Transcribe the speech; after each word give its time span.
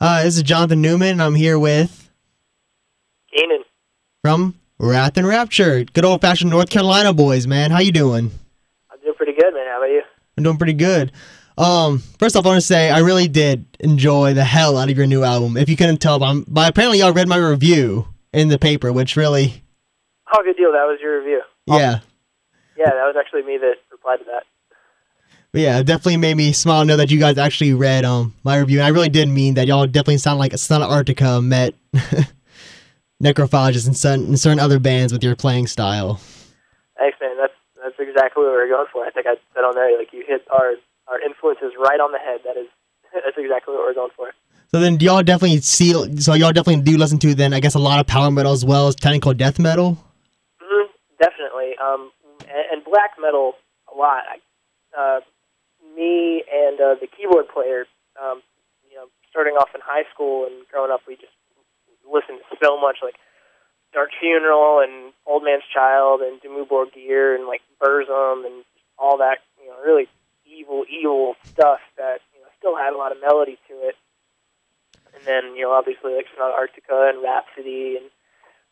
Uh, 0.00 0.22
this 0.24 0.36
is 0.36 0.42
Jonathan 0.42 0.80
Newman. 0.80 1.08
And 1.12 1.22
I'm 1.22 1.34
here 1.34 1.58
with 1.58 2.10
Keenan. 3.34 3.64
from 4.22 4.54
Wrath 4.78 5.16
and 5.16 5.26
Rapture. 5.26 5.84
Good 5.84 6.04
old 6.04 6.20
fashioned 6.20 6.50
North 6.50 6.70
Carolina 6.70 7.12
boys, 7.12 7.46
man. 7.46 7.70
How 7.70 7.80
you 7.80 7.92
doing? 7.92 8.30
I'm 8.90 9.00
doing 9.00 9.14
pretty 9.16 9.32
good, 9.32 9.54
man. 9.54 9.66
How 9.68 9.78
about 9.78 9.90
you? 9.90 10.02
I'm 10.36 10.44
doing 10.44 10.56
pretty 10.56 10.74
good. 10.74 11.12
Um, 11.56 11.98
first 12.20 12.36
off, 12.36 12.46
I 12.46 12.50
want 12.50 12.60
to 12.60 12.66
say 12.66 12.88
I 12.90 12.98
really 13.00 13.26
did 13.26 13.64
enjoy 13.80 14.34
the 14.34 14.44
hell 14.44 14.76
out 14.78 14.88
of 14.88 14.96
your 14.96 15.08
new 15.08 15.24
album. 15.24 15.56
If 15.56 15.68
you 15.68 15.76
couldn't 15.76 15.98
tell, 15.98 16.20
but, 16.20 16.44
but 16.46 16.70
apparently 16.70 17.00
y'all 17.00 17.12
read 17.12 17.26
my 17.26 17.36
review 17.36 18.06
in 18.32 18.46
the 18.48 18.58
paper, 18.58 18.92
which 18.92 19.16
really, 19.16 19.64
Oh, 20.32 20.42
good 20.44 20.56
deal. 20.56 20.70
That 20.70 20.84
was 20.84 20.98
your 21.02 21.18
review. 21.18 21.40
yeah, 21.66 21.98
Yeah, 22.76 22.90
that 22.90 23.04
was 23.06 23.16
actually 23.18 23.42
me 23.42 23.58
that 23.58 23.74
replied 23.90 24.18
to 24.18 24.24
that. 24.26 24.44
But 25.52 25.62
yeah, 25.62 25.78
it 25.78 25.86
definitely 25.86 26.18
made 26.18 26.36
me 26.36 26.52
smile 26.52 26.82
to 26.82 26.84
know 26.84 26.96
that 26.96 27.10
you 27.10 27.18
guys 27.18 27.38
actually 27.38 27.72
read 27.72 28.04
um 28.04 28.34
my 28.44 28.58
review. 28.58 28.78
And 28.78 28.86
I 28.86 28.90
really 28.90 29.08
did 29.08 29.28
mean 29.28 29.54
that 29.54 29.66
y'all 29.66 29.86
definitely 29.86 30.18
sound 30.18 30.38
like 30.38 30.52
a 30.52 30.58
Sonata 30.58 30.92
Arctica 30.92 31.42
met 31.42 31.74
Necrophagist 33.22 33.86
and 33.86 33.96
certain, 33.96 34.26
and 34.26 34.38
certain 34.38 34.60
other 34.60 34.78
bands 34.78 35.12
with 35.12 35.24
your 35.24 35.34
playing 35.34 35.66
style. 35.66 36.20
Thanks, 36.98 37.18
man. 37.20 37.36
That's 37.36 37.52
that's 37.82 37.96
exactly 37.98 38.44
what 38.44 38.52
we 38.52 38.58
were 38.58 38.68
going 38.68 38.86
for. 38.92 39.04
I 39.04 39.10
think 39.10 39.26
I 39.26 39.36
said 39.54 39.64
on 39.64 39.74
there, 39.74 39.98
like 39.98 40.12
you 40.12 40.24
hit 40.26 40.46
our 40.50 40.74
our 41.08 41.20
influences 41.20 41.72
right 41.78 41.98
on 42.00 42.12
the 42.12 42.18
head. 42.18 42.40
That 42.44 42.56
is 42.56 42.68
that's 43.12 43.36
exactly 43.36 43.74
what 43.74 43.84
we're 43.84 43.94
going 43.94 44.12
for. 44.16 44.32
So 44.70 44.80
then, 44.80 44.98
do 44.98 45.06
y'all 45.06 45.22
definitely 45.22 45.60
see? 45.62 45.92
So 46.20 46.34
y'all 46.34 46.52
definitely 46.52 46.82
do 46.82 46.98
listen 46.98 47.18
to 47.20 47.34
then 47.34 47.54
I 47.54 47.60
guess 47.60 47.74
a 47.74 47.78
lot 47.78 48.00
of 48.00 48.06
power 48.06 48.30
metal 48.30 48.52
as 48.52 48.64
well 48.64 48.88
as 48.88 48.94
technical 48.94 49.32
death 49.32 49.58
metal. 49.58 49.96
hmm 50.60 50.90
Definitely. 51.18 51.72
Um, 51.82 52.12
and, 52.42 52.64
and 52.72 52.84
black 52.84 53.12
metal 53.20 53.54
a 53.92 53.96
lot. 53.96 54.22
I, 54.28 54.36
uh, 54.96 55.20
me 55.98 56.46
and 56.46 56.78
uh, 56.78 56.94
the 56.94 57.10
keyboard 57.10 57.50
player, 57.50 57.90
um, 58.14 58.40
you 58.86 58.94
know, 58.94 59.10
starting 59.30 59.54
off 59.54 59.74
in 59.74 59.82
high 59.82 60.06
school 60.14 60.46
and 60.46 60.62
growing 60.70 60.94
up, 60.94 61.02
we 61.06 61.16
just 61.16 61.34
listened 62.06 62.38
to 62.38 62.56
so 62.62 62.80
much 62.80 63.02
like 63.02 63.18
Dark 63.92 64.10
Funeral 64.20 64.80
and 64.80 65.12
Old 65.26 65.42
Man's 65.42 65.66
Child 65.66 66.22
and 66.22 66.40
Dimmu 66.40 66.68
Borgir 66.68 67.34
and 67.34 67.46
like 67.46 67.60
Burzum 67.82 68.46
and 68.46 68.64
all 68.98 69.18
that, 69.18 69.38
you 69.60 69.68
know, 69.68 69.76
really 69.84 70.08
evil, 70.46 70.84
evil 70.88 71.34
stuff 71.44 71.80
that 71.96 72.20
you 72.32 72.40
know 72.40 72.48
still 72.56 72.76
had 72.76 72.92
a 72.92 72.98
lot 72.98 73.12
of 73.12 73.20
melody 73.20 73.58
to 73.68 73.74
it. 73.88 73.96
And 75.14 75.24
then 75.24 75.56
you 75.56 75.62
know, 75.62 75.72
obviously 75.72 76.14
like 76.14 76.26
Sonata 76.32 76.56
Arctica 76.56 77.10
and 77.10 77.22
Rhapsody 77.22 77.96
and 77.96 78.10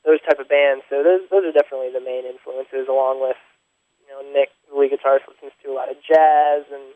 those 0.04 0.20
type 0.22 0.38
of 0.38 0.48
bands. 0.48 0.84
So 0.88 1.02
those 1.02 1.24
those 1.30 1.44
are 1.44 1.56
definitely 1.56 1.92
the 1.92 2.04
main 2.04 2.24
influences, 2.24 2.88
along 2.88 3.20
with 3.20 3.40
you 4.04 4.08
know 4.12 4.20
Nick, 4.32 4.52
the 4.68 4.76
lead 4.76 4.92
guitarist, 4.92 5.28
listens 5.28 5.56
to 5.64 5.72
a 5.72 5.76
lot 5.76 5.90
of 5.90 5.96
jazz, 6.04 6.68
and 6.68 6.92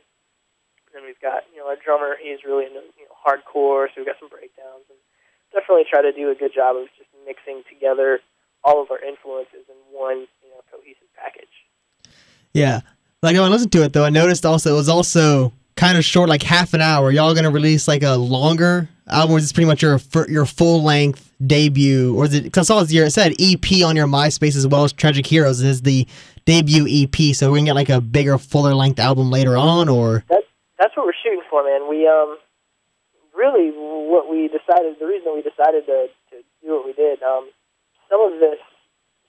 then 0.93 1.03
we've 1.05 1.21
got 1.21 1.45
you 1.53 1.61
know 1.61 1.67
our 1.67 1.77
drummer. 1.77 2.17
He's 2.21 2.45
really 2.45 2.67
into 2.67 2.83
you 2.99 3.07
know 3.07 3.17
hardcore, 3.17 3.87
so 3.89 3.99
we've 3.99 4.07
got 4.07 4.19
some 4.19 4.29
breakdowns, 4.29 4.87
and 4.89 4.99
definitely 5.53 5.85
try 5.89 6.03
to 6.03 6.13
do 6.13 6.31
a 6.31 6.35
good 6.35 6.55
job 6.55 6.77
of 6.77 6.87
just 6.99 7.11
mixing 7.27 7.63
together 7.69 8.21
all 8.65 8.83
of 8.83 8.91
our 8.91 9.01
influences 9.01 9.67
in 9.69 9.79
one 9.93 10.27
you 10.43 10.51
know 10.51 10.61
cohesive 10.71 11.11
package. 11.17 11.55
Yeah, 12.53 12.81
like 13.23 13.35
when 13.35 13.45
I 13.45 13.49
listened 13.49 13.73
to 13.73 13.85
it 13.85 13.93
though, 13.93 14.05
I 14.05 14.11
noticed 14.11 14.45
also 14.45 14.75
it 14.75 14.77
was 14.77 14.89
also 14.89 15.53
kind 15.77 15.97
of 15.97 16.05
short, 16.05 16.29
like 16.29 16.43
half 16.43 16.75
an 16.75 16.81
hour. 16.81 17.11
Y'all 17.11 17.35
gonna 17.35 17.51
release 17.51 17.89
like 17.89 18.03
a 18.03 18.17
longer 18.17 18.89
album? 19.11 19.35
Or 19.35 19.39
is 19.39 19.45
this 19.45 19.53
pretty 19.53 19.67
much 19.67 19.83
your 19.83 20.01
your 20.29 20.47
full 20.47 20.83
length 20.83 21.33
debut, 21.45 22.17
or 22.17 22.25
is 22.25 22.35
it? 22.35 22.45
Because 22.45 22.71
I 22.71 22.75
saw 22.75 22.87
it 22.89 23.11
said 23.11 23.35
EP 23.39 23.85
on 23.85 23.97
your 23.97 24.07
MySpace 24.07 24.57
as 24.57 24.67
well 24.67 24.85
as 24.85 24.93
Tragic 24.93 25.27
Heroes 25.27 25.61
is 25.61 25.83
the 25.83 26.07
debut 26.45 26.87
EP. 26.89 27.35
So 27.35 27.53
we 27.53 27.59
can 27.59 27.67
get 27.67 27.75
like 27.75 27.89
a 27.89 28.01
bigger, 28.01 28.39
fuller 28.39 28.75
length 28.75 28.99
album 28.99 29.31
later 29.31 29.57
on, 29.57 29.89
or 29.89 30.25
That 30.29 30.45
that's 30.81 30.97
what 30.97 31.05
we're 31.05 31.21
shooting 31.21 31.45
for, 31.53 31.61
man. 31.61 31.85
We 31.85 32.09
um 32.09 32.41
really 33.37 33.69
what 33.77 34.33
we 34.33 34.49
decided. 34.49 34.97
The 34.97 35.07
reason 35.07 35.37
we 35.37 35.45
decided 35.45 35.85
to 35.85 36.09
to 36.33 36.37
do 36.65 36.81
what 36.81 36.89
we 36.89 36.97
did. 36.97 37.21
Um, 37.23 37.53
some 38.09 38.25
of 38.25 38.41
this 38.41 38.59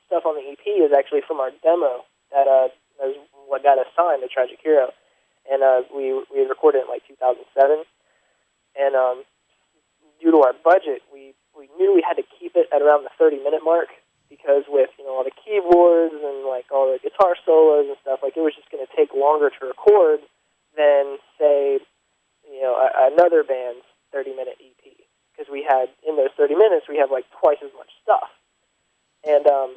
stuff 0.07 0.23
on 0.25 0.39
the 0.39 0.47
EP 0.47 0.63
is 0.63 0.95
actually 0.95 1.27
from 1.27 1.43
our 1.43 1.51
demo 1.61 2.07
that 2.31 2.47
uh 2.47 2.71
is 3.03 3.19
what 3.51 3.67
got 3.67 3.77
us 3.77 3.91
signed 3.99 4.23
to 4.23 4.31
Tragic 4.31 4.63
Hero, 4.63 4.95
and 5.51 5.59
uh 5.61 5.83
we 5.91 6.15
we 6.31 6.47
recorded 6.47 6.79
it 6.79 6.87
in 6.87 6.89
like 6.89 7.03
2007, 7.11 7.83
and 8.79 8.95
um 8.95 9.27
due 10.23 10.31
to 10.31 10.39
our 10.47 10.55
budget, 10.63 11.03
we 11.11 11.35
we 11.51 11.67
knew 11.75 11.91
we 11.91 11.99
had 11.99 12.15
to 12.15 12.23
keep 12.39 12.55
it 12.55 12.71
at 12.71 12.81
around 12.81 13.03
the 13.03 13.11
30 13.19 13.43
minute 13.43 13.59
mark 13.59 13.91
because 14.31 14.63
with 14.71 14.89
you 14.95 15.03
know 15.03 15.19
all 15.19 15.27
the 15.27 15.35
keyboards 15.35 16.15
and 16.15 16.47
like 16.47 16.71
all 16.71 16.87
the 16.87 17.03
guitar 17.03 17.35
solos 17.43 17.91
and 17.91 17.99
stuff, 17.99 18.23
like 18.23 18.39
it 18.39 18.41
was 18.41 18.55
just 18.55 18.71
going 18.71 18.79
to 18.79 18.91
take 18.95 19.11
longer 19.11 19.51
to 19.51 19.67
record 19.67 20.23
than 20.77 21.17
say 21.39 21.79
you 22.45 22.61
know 22.61 22.75
another 23.11 23.43
band's 23.43 23.85
30 24.11 24.35
minute 24.35 24.57
EP 24.59 24.93
because 25.31 25.51
we 25.51 25.63
had 25.63 25.89
in 26.07 26.15
those 26.15 26.31
30 26.37 26.55
minutes 26.55 26.85
we 26.89 26.97
have 26.97 27.11
like 27.11 27.25
twice 27.39 27.59
as 27.63 27.71
much 27.77 27.89
stuff, 28.03 28.29
and 29.23 29.47
um, 29.47 29.75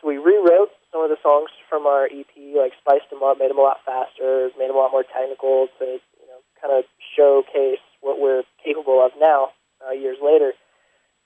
so 0.00 0.06
we 0.06 0.16
rewrote 0.18 0.70
some 0.92 1.02
of 1.02 1.10
the 1.10 1.18
songs 1.22 1.50
from 1.68 1.86
our 1.86 2.06
EP, 2.06 2.30
like 2.56 2.72
spiced 2.78 3.10
them 3.10 3.22
up, 3.22 3.38
made 3.38 3.50
them 3.50 3.58
a 3.58 3.62
lot 3.62 3.78
faster, 3.84 4.50
made 4.58 4.68
them 4.70 4.76
a 4.76 4.78
lot 4.78 4.92
more 4.92 5.04
technical 5.04 5.68
to 5.78 5.98
you 5.98 6.26
know 6.30 6.40
kind 6.60 6.72
of 6.72 6.84
showcase 7.16 7.82
what 8.00 8.20
we're 8.20 8.42
capable 8.62 9.04
of 9.04 9.12
now 9.18 9.50
uh, 9.86 9.92
years 9.92 10.18
later, 10.22 10.52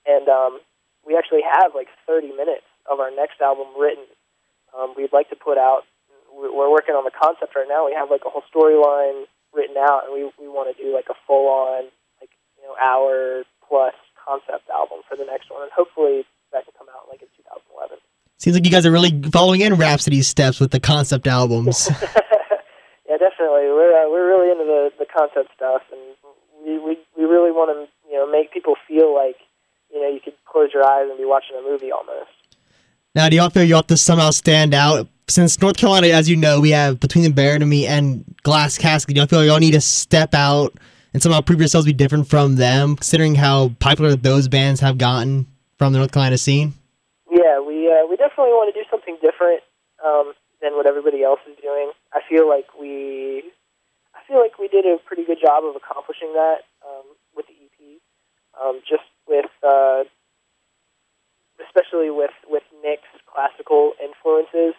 and 0.05 0.27
um, 0.27 0.59
we 1.05 1.17
actually 1.17 1.41
have 1.43 1.71
like 1.75 1.87
30 2.07 2.33
minutes 2.33 2.65
of 2.89 2.99
our 2.99 3.11
next 3.11 3.41
album 3.41 3.67
written. 3.77 4.05
Um, 4.73 4.93
we'd 4.97 5.13
like 5.13 5.29
to 5.29 5.35
put 5.35 5.57
out. 5.57 5.83
We- 6.43 6.51
We're 6.51 6.69
working 6.71 6.95
on 6.95 7.07
the 7.07 7.15
concept 7.15 7.55
right 7.55 7.67
now. 7.71 7.85
We 7.87 7.93
have 7.95 8.11
like 8.11 8.27
a 8.27 8.29
whole 8.29 8.43
storyline 8.51 9.23
written 9.55 9.77
out, 9.79 10.03
and 10.05 10.11
we 10.13 10.27
we 10.37 10.51
want 10.51 10.67
to 10.67 10.75
do 10.75 10.91
like 10.93 11.07
a 11.09 11.15
full 11.25 11.47
on 11.47 11.87
like 12.19 12.29
you 12.59 12.63
know 12.67 12.75
hour 12.81 13.43
plus 13.67 13.95
concept 14.19 14.67
album 14.69 14.99
for 15.07 15.15
the 15.15 15.25
next 15.25 15.49
one, 15.49 15.61
and 15.63 15.71
hopefully 15.71 16.25
that 16.51 16.65
can 16.65 16.73
come 16.77 16.87
out 16.91 17.07
like 17.09 17.21
in 17.21 17.27
2011. 17.39 17.97
seems 18.37 18.55
like 18.55 18.65
you 18.65 18.71
guys 18.71 18.85
are 18.85 18.91
really 18.91 19.11
following 19.31 19.61
in 19.61 19.73
Rhapsody's 19.75 20.27
steps 20.27 20.59
with 20.59 20.71
the 20.71 20.79
concept 20.79 21.27
albums. 21.27 21.87
yeah, 23.09 23.17
definitely. 23.17 23.71
We're 23.71 23.93
uh, 23.95 24.09
we're 24.11 24.27
really 24.27 24.51
into 24.51 24.65
the 24.65 24.91
the 24.99 25.05
concept 25.05 25.49
stuff, 25.55 25.81
and 25.91 26.01
we 26.65 26.79
we 26.79 26.97
we 27.17 27.23
really 27.25 27.51
want 27.51 27.71
to 27.73 27.87
you 28.09 28.17
know 28.17 28.29
make 28.29 28.51
people 28.51 28.75
feel 28.87 29.13
like 29.13 29.37
you 29.93 30.01
know 30.01 30.09
you 30.09 30.19
could 30.19 30.33
close 30.45 30.69
your 30.73 30.83
eyes 30.85 31.07
and 31.09 31.17
be 31.17 31.25
watching 31.25 31.55
a 31.57 31.61
movie 31.61 31.91
almost. 31.91 32.29
Now, 33.15 33.29
do 33.29 33.35
y'all 33.35 33.51
feel 33.51 33.63
you 33.63 33.75
have 33.75 33.85
to 33.87 33.97
somehow 33.97 34.31
stand 34.31 34.73
out? 34.73 35.07
Since 35.29 35.61
North 35.61 35.77
Carolina, 35.77 36.07
as 36.07 36.29
you 36.29 36.35
know, 36.35 36.59
we 36.59 36.71
have 36.71 36.99
Between 36.99 37.23
the 37.23 37.31
Buried 37.31 37.61
and 37.61 37.69
Me 37.69 37.87
and 37.87 38.25
Glass 38.43 38.77
Casket. 38.77 39.15
Do 39.15 39.19
y'all 39.19 39.27
feel 39.27 39.39
like 39.39 39.47
y'all 39.47 39.59
need 39.59 39.71
to 39.71 39.81
step 39.81 40.33
out 40.33 40.77
and 41.13 41.23
somehow 41.23 41.41
prove 41.41 41.59
yourselves 41.59 41.85
be 41.85 41.93
different 41.93 42.27
from 42.27 42.55
them, 42.55 42.97
considering 42.97 43.35
how 43.35 43.69
popular 43.79 44.15
those 44.15 44.47
bands 44.47 44.81
have 44.81 44.97
gotten 44.97 45.47
from 45.77 45.93
the 45.93 45.99
North 45.99 46.11
Carolina 46.11 46.37
scene? 46.37 46.73
Yeah, 47.31 47.61
we 47.61 47.87
uh, 47.87 48.05
we 48.09 48.17
definitely 48.17 48.51
want 48.51 48.73
to 48.73 48.79
do 48.79 48.85
something 48.91 49.17
different 49.21 49.61
um, 50.03 50.33
than 50.61 50.73
what 50.73 50.87
everybody 50.87 51.23
else 51.23 51.39
is 51.49 51.55
doing. 51.61 51.91
I 52.11 52.19
feel 52.27 52.49
like 52.49 52.67
we 52.79 53.43
I 54.13 54.19
feel 54.27 54.39
like 54.39 54.59
we 54.59 54.67
did 54.67 54.85
a 54.85 54.97
pretty 55.05 55.23
good 55.23 55.39
job 55.41 55.63
of 55.63 55.75
accomplishing 55.75 56.33
that 56.33 56.67
um, 56.85 57.05
with 57.35 57.45
the 57.47 57.53
EP. 57.53 58.01
Um, 58.59 58.81
just 58.87 59.07
with 59.27 59.49
uh, 59.63 60.03
especially 61.63 62.09
with 62.09 62.35
with 62.47 62.63
Nick's 62.83 63.07
classical 63.25 63.93
influences, 64.03 64.75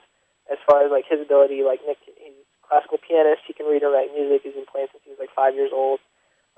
as 0.55 0.63
far 0.63 0.87
as 0.87 0.95
like 0.95 1.11
his 1.11 1.19
ability, 1.19 1.67
like 1.67 1.83
Nick, 1.83 1.99
he's 2.07 2.39
a 2.39 2.47
classical 2.63 3.03
pianist. 3.03 3.43
He 3.47 3.53
can 3.53 3.67
read 3.67 3.83
and 3.83 3.91
write 3.91 4.15
music. 4.15 4.47
He's 4.47 4.55
been 4.55 4.71
playing 4.71 4.95
since 4.95 5.03
he 5.03 5.11
was 5.11 5.19
like 5.19 5.35
five 5.35 5.59
years 5.59 5.75
old. 5.75 5.99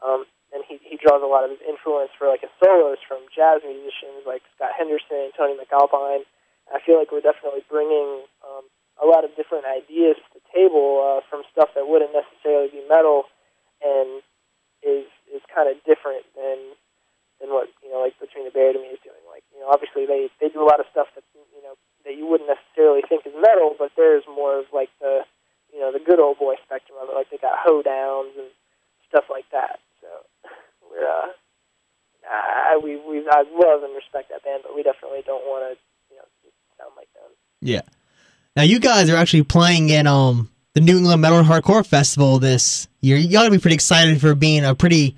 Um, 0.05 0.29
and 0.53 0.61
he, 0.69 0.77
he 0.85 1.01
draws 1.01 1.25
a 1.25 1.29
lot 1.29 1.43
of 1.43 1.51
his 1.51 1.65
influence 1.65 2.13
for 2.15 2.29
like 2.29 2.45
his 2.45 2.53
solos 2.61 3.01
from 3.03 3.25
jazz 3.33 3.65
musicians 3.65 4.29
like 4.29 4.45
Scott 4.55 4.77
Henderson, 4.77 5.33
Tony 5.33 5.57
MacAlpine. 5.57 6.29
I 6.69 6.79
feel 6.85 7.01
like 7.01 7.11
we're 7.11 7.25
definitely 7.25 7.65
bringing 7.67 8.27
um, 8.45 8.69
a 9.03 9.07
lot 9.07 9.25
of 9.25 9.35
different 9.37 9.65
ideas 9.67 10.19
to 10.19 10.29
the 10.37 10.45
table 10.53 11.03
uh, 11.03 11.21
from 11.31 11.43
stuff 11.51 11.71
that 11.75 11.89
wouldn't 11.89 12.13
necessarily 12.13 12.69
be 12.69 12.83
metal, 12.89 13.31
and 13.81 14.23
is 14.83 15.09
is 15.31 15.43
kind 15.51 15.71
of 15.71 15.79
different 15.83 16.27
than 16.35 16.59
than 17.41 17.53
what 17.53 17.69
you 17.85 17.91
know 17.91 18.01
like 18.01 18.19
Between 18.19 18.49
the 18.49 18.55
Buried 18.55 18.77
and 18.77 18.85
Me 18.85 18.97
is 18.97 19.03
doing. 19.05 19.21
Like 19.29 19.45
you 19.55 19.61
know, 19.61 19.69
obviously 19.71 20.07
they 20.07 20.31
they 20.41 20.49
do 20.49 20.63
a 20.63 20.69
lot 20.69 20.81
of 20.81 20.91
stuff 20.91 21.11
that 21.15 21.25
you 21.35 21.63
know 21.63 21.77
that 22.05 22.17
you 22.17 22.27
wouldn't 22.27 22.51
necessarily 22.51 23.03
think 23.05 23.27
is 23.27 23.37
metal, 23.37 23.77
but 23.79 23.93
there's 23.95 24.25
more 24.27 24.59
of 24.59 24.67
like 24.73 24.91
the 25.01 25.23
you 25.73 25.81
know 25.81 25.93
the 25.93 26.03
good 26.03 26.19
old 26.19 26.39
boy 26.39 26.57
spectrum 26.65 26.99
of 27.03 27.11
it. 27.11 27.19
Like 27.19 27.31
they 27.31 27.39
got 27.39 27.61
hoedowns 27.63 28.35
and 28.39 28.51
stuff 29.07 29.29
like 29.29 29.47
that. 29.53 29.79
So 30.01 30.09
we're 30.89 31.05
uh, 31.05 31.31
I 32.27 32.81
we 32.83 32.97
we 32.97 33.23
I 33.29 33.45
love 33.45 33.85
and 33.85 33.95
respect 33.95 34.33
that 34.33 34.45
band, 34.45 34.65
but 34.65 34.75
we 34.75 34.83
definitely 34.83 35.23
don't 35.27 35.45
want 35.45 35.69
to 35.69 35.73
you 36.11 36.17
know 36.17 36.29
sound 36.79 36.97
like 36.97 37.13
them. 37.13 37.31
Yeah. 37.61 37.85
Now 38.57 38.63
you 38.63 38.81
guys 38.81 39.11
are 39.11 39.17
actually 39.17 39.43
playing 39.43 39.91
in 39.91 40.07
um 40.07 40.51
the 40.73 40.81
New 40.81 40.97
England 40.97 41.21
Metal 41.21 41.39
and 41.39 41.47
Hardcore 41.47 41.87
Festival 41.87 42.39
this 42.39 42.89
year. 43.01 43.19
You 43.19 43.31
gotta 43.31 43.51
be 43.51 43.59
pretty 43.59 43.75
excited 43.75 44.19
for 44.19 44.35
being 44.35 44.65
a 44.65 44.75
pretty 44.75 45.15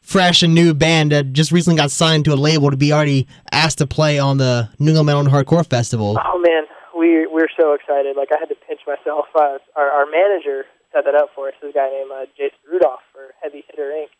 fresh 0.00 0.44
and 0.44 0.54
new 0.54 0.72
band 0.72 1.10
that 1.10 1.32
just 1.32 1.50
recently 1.50 1.76
got 1.76 1.90
signed 1.90 2.24
to 2.26 2.32
a 2.32 2.38
label 2.38 2.70
to 2.70 2.76
be 2.76 2.92
already 2.92 3.26
asked 3.50 3.78
to 3.78 3.88
play 3.88 4.20
on 4.20 4.38
the 4.38 4.70
New 4.78 4.92
England 4.92 5.06
Metal 5.06 5.20
and 5.22 5.28
Hardcore 5.28 5.66
Festival. 5.66 6.16
Oh 6.16 6.38
man, 6.38 6.62
we 6.96 7.26
we're 7.26 7.50
so 7.58 7.74
excited. 7.74 8.16
Like 8.16 8.30
I 8.30 8.38
had 8.38 8.48
to 8.50 8.54
pinch 8.54 8.80
myself. 8.86 9.26
Uh, 9.34 9.58
our 9.74 9.90
our 9.90 10.06
manager 10.06 10.64
set 10.92 11.04
that 11.06 11.16
up 11.16 11.30
for 11.34 11.48
us. 11.48 11.54
This 11.60 11.74
guy 11.74 11.90
named 11.90 12.10
uh, 12.14 12.26
Jason 12.36 12.62
Rudolph 12.70 13.02
for 13.12 13.34
Heavy 13.42 13.64
Hitter 13.68 13.90
Inc. 13.90 14.14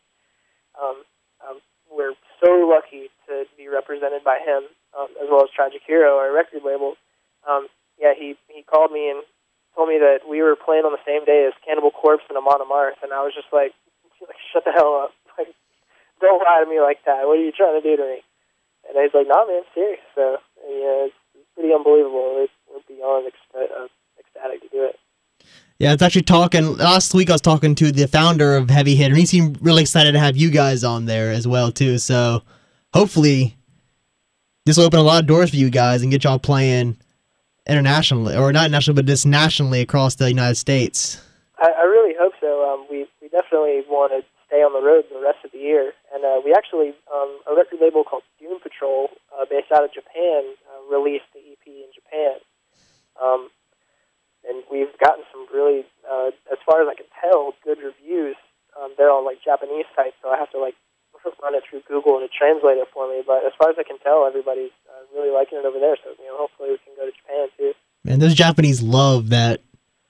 Um, 0.74 1.04
um, 1.48 1.60
so 2.42 2.66
lucky 2.66 3.08
to 3.28 3.44
be 3.56 3.68
represented 3.68 4.24
by 4.24 4.38
him, 4.44 4.64
um, 4.98 5.08
as 5.22 5.28
well 5.30 5.42
as 5.42 5.50
Tragic 5.54 5.82
Hero, 5.86 6.18
our 6.18 6.34
record 6.34 6.62
label. 6.64 6.94
Um, 7.48 7.68
yeah, 8.00 8.12
he 8.16 8.36
he 8.48 8.62
called 8.62 8.92
me 8.92 9.10
and 9.10 9.22
told 9.74 9.88
me 9.88 9.98
that 9.98 10.28
we 10.28 10.40
were 10.42 10.56
playing 10.56 10.84
on 10.84 10.92
the 10.92 11.04
same 11.04 11.24
day 11.24 11.44
as 11.46 11.52
Cannibal 11.64 11.90
Corpse 11.90 12.24
and 12.28 12.38
Amon 12.38 12.64
Amarth, 12.64 13.00
and 13.02 13.12
I 13.12 13.22
was 13.22 13.34
just 13.34 13.52
like, 13.52 13.72
like, 14.20 14.40
shut 14.52 14.64
the 14.64 14.72
hell 14.72 15.04
up! 15.04 15.12
Like, 15.36 15.52
don't 16.18 16.40
lie 16.40 16.64
to 16.64 16.70
me 16.70 16.80
like 16.80 17.04
that. 17.04 17.28
What 17.28 17.36
are 17.36 17.44
you 17.44 17.52
trying 17.52 17.76
to 17.76 17.84
do 17.84 17.94
to 17.94 18.02
me? 18.02 18.24
And 18.88 18.96
he's 18.96 19.12
like, 19.12 19.28
nah, 19.28 19.44
man, 19.44 19.62
serious. 19.74 20.00
So 20.14 20.38
yeah, 20.64 21.12
it's, 21.12 21.14
pretty 21.54 21.74
unbelievable. 21.74 22.40
It's, 22.40 22.52
we're 22.72 22.80
beyond 22.88 23.30
uh, 23.54 23.86
ecstatic 24.18 24.62
to 24.62 24.68
do 24.68 24.84
it. 24.84 24.96
Yeah, 25.78 25.92
it's 25.92 26.02
actually 26.02 26.22
talking. 26.22 26.76
Last 26.76 27.12
week 27.12 27.28
I 27.28 27.34
was 27.34 27.42
talking 27.42 27.74
to 27.76 27.92
the 27.92 28.08
founder 28.08 28.56
of 28.56 28.70
Heavy 28.70 28.96
Hitter, 28.96 29.12
and 29.12 29.18
he 29.18 29.26
seemed 29.26 29.58
really 29.60 29.82
excited 29.82 30.12
to 30.12 30.18
have 30.18 30.36
you 30.36 30.50
guys 30.50 30.84
on 30.84 31.04
there 31.04 31.30
as 31.30 31.46
well 31.46 31.70
too. 31.70 31.98
So 31.98 32.42
hopefully 32.94 33.56
this 34.64 34.76
will 34.76 34.84
open 34.84 35.00
a 35.00 35.02
lot 35.02 35.20
of 35.20 35.26
doors 35.26 35.50
for 35.50 35.56
you 35.56 35.68
guys 35.70 36.02
and 36.02 36.10
get 36.10 36.24
y'all 36.24 36.38
playing 36.38 36.96
internationally, 37.66 38.36
or 38.36 38.52
not 38.52 38.70
nationally, 38.70 38.96
but 38.96 39.06
just 39.06 39.26
nationally 39.26 39.80
across 39.80 40.14
the 40.14 40.28
United 40.28 40.56
States. 40.56 41.20
I, 41.58 41.70
I 41.70 41.82
really 41.82 42.14
hope 42.18 42.34
so. 42.40 42.64
Um, 42.68 42.86
we 42.90 43.06
we 43.20 43.28
definitely 43.28 43.82
want 43.88 44.12
to 44.12 44.22
stay 44.46 44.62
on 44.62 44.72
the 44.72 44.84
road 44.84 45.04
the 45.10 45.20
rest 45.20 45.44
of 45.44 45.50
the 45.52 45.58
year, 45.58 45.92
and 46.14 46.24
uh, 46.24 46.40
we 46.44 46.54
actually 46.54 46.94
um, 47.12 47.40
a 47.50 47.54
record 47.56 47.78
label 47.80 48.04
called 48.04 48.22
Doom 48.38 48.60
Patrol, 48.60 49.10
uh, 49.34 49.44
based 49.48 49.72
out 49.74 49.84
of 49.84 49.92
Japan, 49.92 50.54
uh, 50.70 50.80
released 50.86 51.26
the 51.34 51.40
EP 51.40 51.66
in 51.66 51.90
Japan. 51.94 52.38
Um, 53.20 53.50
and 54.48 54.62
we've 54.70 54.94
gotten 55.02 55.24
some 55.32 55.46
really, 55.52 55.84
uh, 56.06 56.30
as 56.52 56.58
far 56.64 56.82
as 56.82 56.88
I 56.88 56.94
can 56.94 57.10
tell, 57.20 57.52
good 57.64 57.78
reviews. 57.82 58.36
Um, 58.78 58.94
they're 58.96 59.10
on 59.10 59.24
like 59.24 59.42
Japanese 59.42 59.86
sites, 59.96 60.14
so 60.22 60.28
I 60.28 60.38
have 60.38 60.50
to 60.52 60.58
like 60.58 60.76
run 61.42 61.54
it 61.54 61.62
through 61.68 61.82
Google 61.88 62.20
to 62.20 62.28
translate 62.28 62.78
it 62.78 62.88
for 62.92 63.08
me. 63.08 63.22
But 63.26 63.44
as 63.46 63.52
far 63.58 63.70
as 63.70 63.76
I 63.78 63.82
can 63.82 63.98
tell, 63.98 64.26
everybody's 64.26 64.70
uh, 64.88 65.02
really 65.14 65.30
liking 65.30 65.58
it 65.58 65.64
over 65.64 65.78
there. 65.78 65.96
So 66.02 66.10
you 66.18 66.26
know, 66.28 66.36
hopefully 66.38 66.70
we 66.70 66.78
can 66.78 66.94
go 66.96 67.06
to 67.06 67.12
Japan 67.12 67.48
too. 67.56 67.72
Man, 68.04 68.18
those 68.18 68.34
Japanese 68.34 68.82
love 68.82 69.30
that 69.30 69.62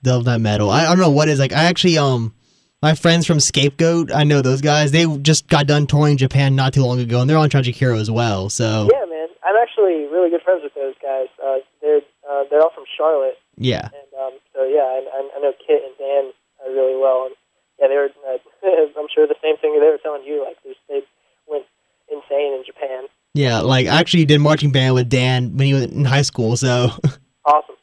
love 0.05 0.25
that 0.25 0.41
metal. 0.41 0.71
I, 0.71 0.85
I 0.85 0.89
don't 0.89 0.99
know 1.01 1.11
what 1.11 1.29
is 1.29 1.39
like. 1.39 1.53
I 1.53 1.65
actually 1.65 1.99
um. 1.99 2.35
My 2.83 2.95
friends 2.95 3.27
from 3.27 3.41
Scapegoat, 3.41 4.13
I 4.15 4.23
know 4.23 4.43
those 4.43 4.61
guys. 4.61 4.93
They 4.93 5.07
just 5.19 5.49
got 5.49 5.67
done 5.67 5.87
touring 5.87 6.19
Japan 6.19 6.55
not 6.55 6.75
too 6.75 6.85
long 6.85 7.01
ago, 7.01 7.23
and 7.23 7.29
they're 7.29 7.39
on 7.39 7.49
Tragic 7.49 7.75
Hero 7.75 7.97
as 7.97 8.11
well. 8.11 8.51
So 8.51 8.87
yeah, 8.93 9.05
man, 9.09 9.29
I'm 9.43 9.57
actually 9.57 10.05
really 10.13 10.29
good 10.29 10.43
friends 10.43 10.61
with 10.63 10.75
those 10.75 10.95
guys. 11.03 11.27
Uh, 11.43 11.65
they're 11.81 12.03
uh, 12.29 12.45
they're 12.51 12.61
all 12.61 12.71
from 12.75 12.85
Charlotte, 12.95 13.39
yeah, 13.57 13.89
and 13.89 14.11
um, 14.21 14.33
so 14.55 14.65
yeah, 14.65 14.85
I, 14.85 15.03
I 15.09 15.19
I 15.37 15.41
know 15.41 15.53
Kit 15.67 15.83
and 15.89 15.97
Dan 15.99 16.33
uh, 16.61 16.71
really 16.71 17.01
well, 17.01 17.27
and 17.27 17.35
yeah, 17.81 17.89
they 17.89 17.95
were. 17.97 18.09
Uh, 18.27 18.39
I'm 18.99 19.07
sure 19.15 19.27
the 19.27 19.35
same 19.43 19.57
thing 19.59 19.73
they 19.79 19.87
were 19.87 19.99
telling 20.03 20.25
you. 20.25 20.45
Like 20.45 20.57
they 20.89 21.03
went 21.49 21.65
insane 22.11 22.55
in 22.55 22.63
Japan. 22.67 23.05
yeah. 23.35 23.61
Like 23.61 23.87
I 23.87 23.99
actually 24.01 24.25
did 24.25 24.41
marching 24.41 24.73
band 24.73 24.95
with 24.95 25.09
Dan 25.09 25.57
when 25.57 25.67
he 25.67 25.75
was 25.75 25.85
in 25.85 26.05
high 26.05 26.23
school. 26.23 26.57
So, 26.57 26.91
Awesome. 27.45 27.77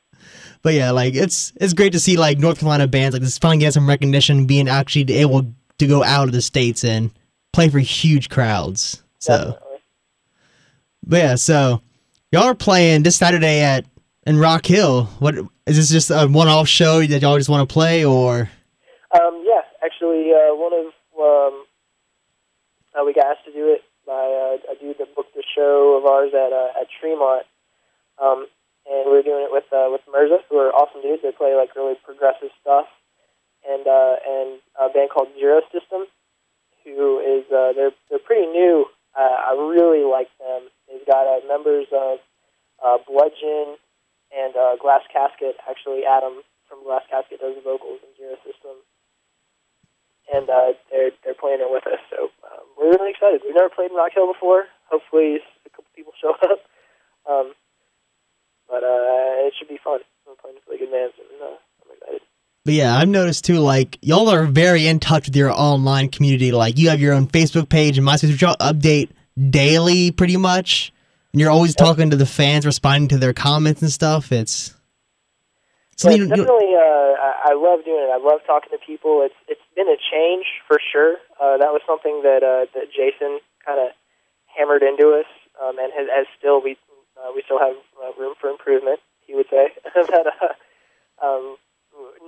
but 0.62 0.74
yeah, 0.74 0.92
like 0.92 1.14
it's 1.16 1.54
it's 1.62 1.74
great 1.74 1.94
to 1.94 2.00
see 2.00 2.18
like 2.18 2.38
North 2.40 2.60
Carolina 2.60 2.88
bands 2.88 3.14
like 3.14 3.22
this 3.22 3.38
finally 3.38 3.60
getting 3.60 3.72
some 3.72 3.88
recognition, 3.88 4.46
being 4.46 4.68
actually 4.68 5.14
able 5.16 5.46
to 5.78 5.88
go 5.88 6.04
out 6.04 6.28
of 6.28 6.34
the 6.34 6.42
states 6.42 6.84
and 6.84 7.12
play 7.52 7.70
for 7.70 7.80
huge 7.80 8.30
crowds. 8.30 9.04
So. 9.20 9.38
Definitely. 9.38 9.60
But 11.06 11.18
yeah, 11.18 11.36
so 11.36 11.82
y'all 12.32 12.44
are 12.44 12.56
playing 12.56 13.04
this 13.04 13.18
Saturday 13.18 13.60
at 13.62 13.86
in 14.26 14.38
Rock 14.40 14.66
Hill. 14.66 15.06
What 15.20 15.36
is 15.66 15.76
this 15.78 15.90
just 15.90 16.10
a 16.12 16.28
one-off 16.28 16.68
show 16.68 17.06
that 17.06 17.22
y'all 17.22 17.38
just 17.38 17.50
want 17.50 17.68
to 17.68 17.74
play, 17.74 18.06
or 18.06 18.50
actually, 20.04 20.32
uh, 20.34 20.56
one 20.56 20.74
of 20.74 20.92
um, 21.16 21.66
uh, 22.96 23.06
we 23.06 23.14
got 23.14 23.38
asked 23.38 23.46
to 23.46 23.54
do 23.54 23.72
it 23.72 23.82
by 24.06 24.12
uh, 24.12 24.72
a 24.72 24.76
dude 24.76 24.98
that 25.00 25.16
booked 25.16 25.34
the 25.34 25.44
show 25.56 25.98
of 25.98 26.06
ours 26.06 26.32
at 26.34 26.52
uh, 26.52 26.80
at 26.80 26.88
Tremont, 27.00 27.46
um, 28.22 28.48
and 28.90 29.12
we 29.12 29.18
are 29.18 29.24
doing 29.24 29.48
it 29.48 29.52
with 29.52 29.66
uh, 29.72 29.88
with 29.92 30.02
Mirza, 30.12 30.40
who 30.50 30.58
are 30.58 30.72
awesome 30.72 31.02
dudes. 31.02 31.24
They 31.24 31.32
play 31.32 31.56
like 31.56 31.76
really 31.76 31.96
progressive 32.04 32.52
stuff, 32.62 32.86
and 33.68 33.88
uh, 33.88 34.16
and 34.28 34.60
a 34.80 34.90
band 34.92 35.10
called 35.10 35.30
Zero 35.40 35.62
System, 35.72 36.04
who 36.84 37.20
is 37.20 37.48
uh, 37.48 37.72
they're 37.74 37.96
they're 38.10 38.20
pretty 38.20 38.48
new. 38.48 38.86
Uh, 39.16 39.54
I 39.54 39.56
really 39.56 40.04
like 40.04 40.30
them. 40.40 40.68
They've 40.90 41.06
got 41.06 41.28
uh, 41.30 41.46
members 41.48 41.88
of 41.94 42.18
uh, 42.84 42.98
Bludgeon 43.08 43.78
and 44.36 44.56
uh, 44.58 44.76
Glass 44.82 45.06
Casket. 45.14 45.56
Actually, 45.70 46.04
Adam 46.04 46.42
from 46.68 46.84
Glass 46.84 47.04
Casket 47.10 47.40
does 47.40 47.56
the 47.56 47.62
vocals 47.62 47.93
and 50.34 50.50
uh, 50.50 50.74
they're 50.92 51.12
they're 51.24 51.38
playing 51.40 51.60
it 51.62 51.70
with 51.70 51.86
us. 51.88 52.00
So 52.10 52.24
um, 52.50 52.66
we're 52.78 52.90
really 52.92 53.12
excited. 53.12 53.42
We've 53.46 53.56
never 53.56 53.70
played 53.70 53.92
in 53.92 53.98
Rock 53.98 54.12
Hill 54.16 54.32
before. 54.32 54.66
Hopefully, 54.90 55.38
a 55.66 55.70
couple 55.70 55.86
people 55.96 56.14
show 56.22 56.34
up. 56.50 56.60
Um, 57.30 57.54
but 58.68 58.84
uh, 58.84 59.46
it 59.48 59.54
should 59.58 59.68
be 59.70 59.80
fun. 59.84 60.00
We're 60.28 60.36
playing 60.36 60.56
with 60.56 60.64
really 60.68 60.80
good 60.86 60.92
bands, 60.92 61.14
and 61.20 61.42
uh, 61.42 61.56
I'm 61.86 61.92
excited. 61.98 62.22
but 62.66 62.74
yeah, 62.74 62.96
I've 62.98 63.10
noticed 63.10 63.46
too. 63.46 63.60
Like 63.60 63.98
y'all 64.02 64.30
are 64.30 64.46
very 64.46 64.88
in 64.88 65.00
touch 65.00 65.28
with 65.28 65.36
your 65.36 65.52
online 65.52 66.10
community. 66.10 66.52
Like 66.52 66.78
you 66.78 66.90
have 66.90 67.00
your 67.02 67.14
own 67.14 67.28
Facebook 67.28 67.70
page 67.70 67.98
and 67.98 68.08
MySpace, 68.08 68.32
which 68.32 68.42
y'all 68.42 68.56
update 68.58 69.10
daily, 69.50 70.12
pretty 70.12 70.38
much. 70.38 70.92
And 71.34 71.42
you're 71.42 71.50
always 71.52 71.76
talking 71.76 72.12
to 72.12 72.16
the 72.16 72.28
fans, 72.28 72.64
responding 72.66 73.08
to 73.10 73.18
their 73.18 73.34
comments 73.34 73.82
and 73.82 73.92
stuff. 73.92 74.32
It's 74.32 74.76
So 75.98 76.10
something 76.10 76.18
you- 76.22 76.24
you- 76.26 76.30
definitely, 76.30 76.76
uh, 76.76 76.80
I, 76.80 77.34
I 77.46 77.54
love 77.56 77.84
doing 77.84 78.04
it. 78.08 78.12
I 78.14 78.18
love 78.24 78.42
talking 78.46 78.70
to 78.72 78.78
people. 78.86 79.24
It's 79.26 79.36
it's 79.48 79.62
been 79.76 79.90
a 79.90 79.98
change 79.98 80.46
for 80.68 80.80
sure. 80.80 81.18
Uh, 81.42 81.58
that 81.58 81.74
was 81.74 81.82
something 81.86 82.22
that 82.24 82.44
uh, 82.44 82.66
that 82.74 82.94
Jason 82.94 83.40
kind 83.66 83.80
of 83.80 83.92
hammered 84.46 84.84
into 84.84 85.14
us, 85.18 85.30
um, 85.62 85.80
and 85.80 85.92
has, 85.94 86.08
as 86.10 86.26
still 86.38 86.62
we 86.62 86.78
uh, 87.18 87.32
we 87.36 87.42
still 87.46 87.60
have 87.60 87.76
uh, 88.02 88.14
room 88.20 88.34
for 88.40 88.50
improvement. 88.50 89.00
He 89.26 89.36
would 89.36 89.48
say 89.50 89.74
that 89.96 90.28
uh, 90.30 90.54
um, 91.26 91.58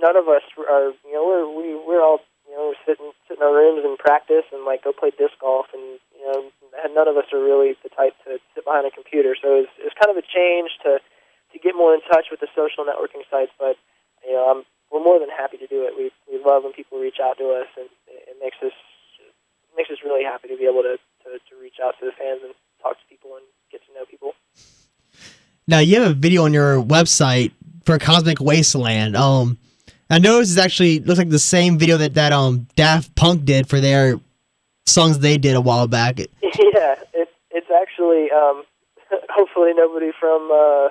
none 0.00 0.16
of 0.16 0.28
us 0.28 0.42
are 0.58 0.92
you 1.06 1.14
know 1.14 1.24
we're 1.26 1.46
we 1.46 1.74
we're 1.74 2.02
all 2.02 2.20
you 2.48 2.54
know 2.54 2.74
sitting 2.86 3.12
sit 3.28 3.38
in 3.38 3.42
our 3.42 3.54
rooms 3.54 3.82
and 3.84 3.98
practice 3.98 4.46
and 4.52 4.64
like 4.64 4.84
go 4.84 4.92
play 4.92 5.10
disc 5.10 5.34
golf 5.40 5.66
and 5.74 5.98
you 6.14 6.24
know 6.26 6.50
none 6.94 7.08
of 7.08 7.16
us 7.16 7.26
are 7.32 7.42
really 7.42 7.74
the 7.82 7.90
type 7.90 8.14
to 8.24 8.38
sit 8.54 8.64
behind 8.64 8.86
a 8.86 8.90
computer. 8.90 9.36
So 9.36 9.62
it's 9.62 9.72
it's 9.78 9.96
kind 9.98 10.10
of 10.10 10.18
a 10.18 10.26
change 10.26 10.70
to 10.84 10.98
to 11.52 11.56
get 11.58 11.76
more 11.76 11.94
in 11.94 12.02
touch 12.04 12.28
with 12.30 12.40
the 12.40 12.50
social 12.54 12.84
networking 12.84 13.24
sites. 13.30 13.52
But 13.58 13.76
you 14.26 14.34
know, 14.34 14.50
I'm, 14.50 14.60
we're 14.90 15.02
more 15.02 15.18
than 15.18 15.30
happy 15.30 15.56
to 15.58 15.66
do 15.66 15.84
it. 15.86 15.94
We 15.96 16.10
love 16.46 16.62
when 16.62 16.72
people 16.72 16.98
reach 16.98 17.18
out 17.22 17.36
to 17.38 17.50
us, 17.50 17.66
and 17.76 17.88
it, 18.06 18.36
makes 18.40 18.56
us 18.62 18.72
it 19.20 19.76
makes 19.76 19.90
us 19.90 19.98
really 20.04 20.24
happy 20.24 20.48
to 20.48 20.56
be 20.56 20.64
able 20.64 20.82
to, 20.82 20.96
to 21.24 21.38
to 21.38 21.60
reach 21.60 21.76
out 21.82 21.94
to 22.00 22.06
the 22.06 22.12
fans 22.12 22.40
and 22.44 22.54
talk 22.80 22.92
to 22.94 23.06
people 23.08 23.34
and 23.34 23.44
get 23.70 23.80
to 23.86 23.92
know 23.92 24.04
people. 24.08 24.32
Now 25.66 25.80
you 25.80 26.00
have 26.00 26.10
a 26.10 26.14
video 26.14 26.44
on 26.44 26.52
your 26.52 26.80
website 26.82 27.52
for 27.84 27.98
Cosmic 27.98 28.40
Wasteland. 28.40 29.16
Um, 29.16 29.58
I 30.08 30.18
noticed 30.18 30.52
it's 30.52 30.64
actually 30.64 31.00
looks 31.00 31.18
like 31.18 31.30
the 31.30 31.38
same 31.38 31.78
video 31.78 31.96
that 31.96 32.14
that 32.14 32.32
um 32.32 32.68
Daft 32.76 33.14
Punk 33.16 33.44
did 33.44 33.68
for 33.68 33.80
their 33.80 34.20
songs 34.86 35.18
they 35.18 35.36
did 35.36 35.56
a 35.56 35.60
while 35.60 35.88
back. 35.88 36.18
yeah, 36.42 36.94
it's 37.12 37.32
it's 37.50 37.70
actually 37.70 38.30
um, 38.30 38.62
hopefully 39.30 39.72
nobody 39.74 40.12
from 40.18 40.50
uh, 40.52 40.88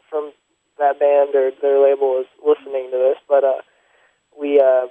from 0.10 0.32
that 0.78 0.98
band 0.98 1.34
or 1.34 1.50
their 1.62 1.78
label 1.78 2.20
is 2.20 2.26
listening 2.44 2.90
to 2.90 2.96
this, 2.96 3.18
but 3.28 3.44
uh, 3.44 3.60
we 4.38 4.60
uh, 4.60 4.86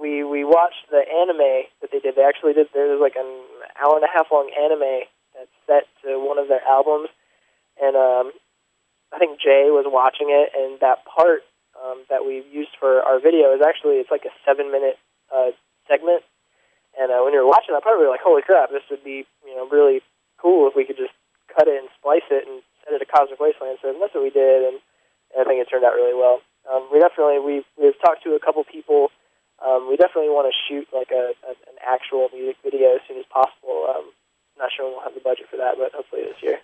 we 0.00 0.24
we 0.24 0.42
watched 0.44 0.88
the 0.90 1.04
anime 1.04 1.68
that 1.84 1.92
they 1.92 2.00
did. 2.00 2.16
They 2.16 2.24
actually 2.24 2.54
did. 2.56 2.72
There's 2.72 3.00
like 3.00 3.20
an 3.20 3.28
hour 3.76 3.94
and 4.00 4.04
a 4.04 4.10
half 4.10 4.32
long 4.32 4.48
anime 4.56 5.04
that's 5.36 5.52
set 5.68 5.84
to 6.02 6.16
one 6.16 6.40
of 6.40 6.48
their 6.48 6.64
albums, 6.64 7.12
and 7.76 7.94
um, 7.94 8.32
I 9.12 9.20
think 9.20 9.38
Jay 9.38 9.68
was 9.68 9.84
watching 9.86 10.32
it, 10.32 10.56
and 10.56 10.80
that 10.80 11.04
part 11.04 11.44
um, 11.76 12.02
that 12.08 12.24
we 12.24 12.42
used 12.50 12.72
for 12.80 13.04
our 13.04 13.20
video 13.20 13.52
is 13.52 13.60
actually 13.60 14.00
it's 14.00 14.10
like 14.10 14.24
a 14.24 14.34
seven 14.48 14.72
minute 14.72 14.96
uh, 15.28 15.52
segment. 15.86 16.24
And 16.98 17.12
uh, 17.12 17.22
when 17.22 17.30
you're 17.30 17.46
watching 17.46 17.70
that 17.76 17.84
part, 17.86 18.00
we 18.00 18.08
were 18.08 18.10
like, 18.10 18.24
"Holy 18.24 18.42
crap! 18.42 18.72
This 18.72 18.86
would 18.90 19.04
be 19.04 19.28
you 19.44 19.54
know 19.54 19.68
really 19.68 20.00
cool 20.40 20.66
if 20.66 20.74
we 20.74 20.88
could 20.88 20.98
just 20.98 21.14
cut 21.52 21.68
it 21.68 21.78
and 21.78 21.92
splice 22.00 22.26
it 22.32 22.48
and 22.48 22.64
send 22.82 22.96
it 22.96 23.04
to 23.04 23.06
Cosmic 23.06 23.38
Wasteland." 23.38 23.78
So 23.84 23.92
that's 23.92 24.16
what 24.16 24.24
we 24.24 24.32
did, 24.32 24.64
and, 24.64 24.80
and 25.36 25.38
I 25.38 25.44
think 25.44 25.60
it 25.60 25.68
turned 25.70 25.84
out 25.84 25.94
really 25.94 26.16
well. 26.16 26.40
Um, 26.66 26.88
we 26.90 26.98
definitely 26.98 27.38
we 27.38 27.62
we've 27.78 27.98
talked 28.02 28.24
to 28.24 28.34
a 28.34 28.42
couple 28.42 28.64
people. 28.64 29.14
Um, 29.64 29.88
we 29.88 29.96
definitely 29.96 30.30
want 30.30 30.52
to 30.52 30.56
shoot 30.68 30.88
like 30.92 31.10
a, 31.10 31.34
a 31.46 31.50
an 31.50 31.76
actual 31.86 32.28
music 32.32 32.56
video 32.64 32.94
as 32.94 33.00
soon 33.06 33.18
as 33.18 33.26
possible. 33.30 33.86
Um, 33.88 34.10
not 34.58 34.70
sure 34.76 34.90
we'll 34.90 35.02
have 35.02 35.14
the 35.14 35.20
budget 35.20 35.46
for 35.50 35.56
that, 35.56 35.76
but 35.78 35.92
hopefully 35.92 36.22
this 36.22 36.42
year. 36.42 36.58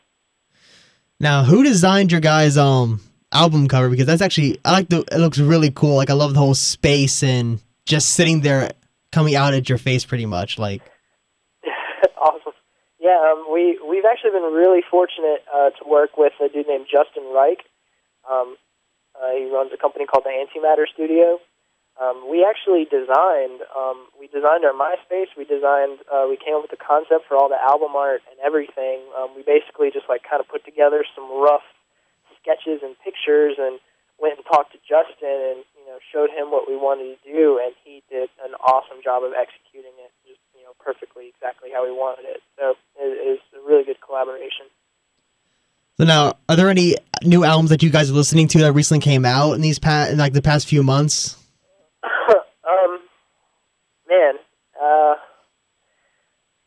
Now, 1.19 1.45
who 1.45 1.63
designed 1.63 2.13
your 2.13 2.21
guys' 2.21 2.57
um 2.57 3.01
album 3.33 3.69
cover? 3.69 3.89
Because 3.89 4.07
that's 4.07 4.23
actually 4.23 4.59
I 4.65 4.73
like 4.73 4.89
the 4.89 5.01
it 5.13 5.19
looks 5.19 5.39
really 5.39 5.71
cool. 5.71 5.97
Like 5.97 6.11
I 6.11 6.15
love 6.15 6.35
the 6.35 6.41
whole 6.41 6.55
space 6.55 7.23
and 7.23 7.61
just 7.85 8.11
sitting 8.11 8.41
there 8.41 8.73
coming 9.13 9.35
out 9.35 9.55
at 9.55 9.69
your 9.69 9.79
face 9.79 10.05
pretty 10.05 10.27
much. 10.27 10.59
Like 10.59 10.83
awesome. 12.21 12.53
Yeah, 12.99 13.19
um, 13.33 13.47
we 13.53 13.79
we've 13.87 14.05
actually 14.05 14.33
been 14.33 14.53
really 14.53 14.83
fortunate 14.91 15.45
uh, 15.55 15.71
to 15.71 15.89
work 15.89 16.17
with 16.17 16.33
a 16.41 16.49
dude 16.49 16.67
named 16.67 16.87
Justin 16.91 17.25
Reich. 17.35 17.61
Um, 18.31 18.57
uh, 19.15 19.31
he 19.33 19.51
runs 19.51 19.71
a 19.73 19.79
company 19.79 20.05
called 20.05 20.25
the 20.25 20.31
Antimatter 20.31 20.85
Studio, 20.93 21.39
Um, 21.97 22.29
we 22.29 22.45
actually 22.45 22.85
designed. 22.85 23.65
Um, 23.73 24.13
we 24.21 24.29
designed 24.29 24.69
our 24.69 24.77
MySpace. 24.77 25.33
We 25.33 25.49
designed. 25.49 26.05
Uh, 26.13 26.29
we 26.29 26.37
came 26.37 26.53
up 26.53 26.69
with 26.69 26.75
the 26.75 26.81
concept 26.81 27.25
for 27.25 27.41
all 27.41 27.49
the 27.49 27.57
album 27.57 27.97
art 27.97 28.21
and 28.29 28.37
everything. 28.45 29.01
Um, 29.17 29.33
we 29.33 29.41
basically 29.41 29.89
just 29.89 30.05
like 30.05 30.21
kind 30.21 30.45
of 30.45 30.49
put 30.49 30.65
together 30.69 31.09
some 31.17 31.25
rough 31.33 31.65
sketches 32.37 32.85
and 32.85 32.93
pictures, 33.01 33.57
and 33.57 33.81
went 34.21 34.37
and 34.37 34.45
talked 34.45 34.77
to 34.77 34.81
Justin, 34.85 35.57
and 35.57 35.59
you 35.73 35.85
know 35.89 35.97
showed 36.13 36.29
him 36.29 36.53
what 36.53 36.69
we 36.69 36.77
wanted 36.77 37.17
to 37.17 37.33
do, 37.33 37.57
and 37.65 37.73
he 37.81 38.05
did 38.13 38.29
an 38.45 38.53
awesome 38.61 39.01
job 39.01 39.25
of 39.25 39.33
executing 39.33 39.97
it, 39.97 40.13
just 40.29 40.41
you 40.53 40.69
know 40.69 40.77
perfectly, 40.77 41.33
exactly 41.33 41.73
how 41.73 41.81
we 41.81 41.93
wanted 41.93 42.29
it. 42.29 42.45
So 42.61 42.77
it, 43.01 43.09
it 43.09 43.41
was 43.41 43.45
a 43.57 43.65
really 43.65 43.89
good 43.89 44.05
collaboration. 44.05 44.69
So 45.97 46.05
now, 46.05 46.37
are 46.45 46.57
there 46.57 46.69
any 46.69 46.97
new 47.25 47.45
albums 47.45 47.71
that 47.71 47.83
you 47.83 47.89
guys 47.89 48.11
are 48.11 48.15
listening 48.21 48.49
to 48.49 48.59
that 48.69 48.73
recently 48.73 49.01
came 49.01 49.25
out 49.25 49.53
in 49.53 49.63
these 49.63 49.79
past, 49.79 50.13
in 50.13 50.19
like 50.19 50.35
the 50.35 50.45
past 50.45 50.69
few 50.69 50.83
months? 50.83 51.41
um, 52.69 53.01
man, 54.09 54.35
uh, 54.81 55.15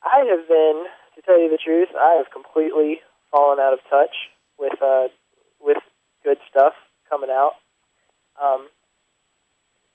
I 0.03 0.25
have 0.29 0.47
been, 0.47 0.85
to 1.15 1.21
tell 1.25 1.39
you 1.39 1.49
the 1.49 1.57
truth, 1.57 1.89
I 1.99 2.15
have 2.15 2.31
completely 2.31 3.01
fallen 3.31 3.59
out 3.59 3.73
of 3.73 3.79
touch 3.89 4.15
with 4.57 4.81
uh, 4.81 5.07
with 5.59 5.77
good 6.23 6.37
stuff 6.49 6.73
coming 7.09 7.29
out. 7.29 7.53
Um, 8.41 8.67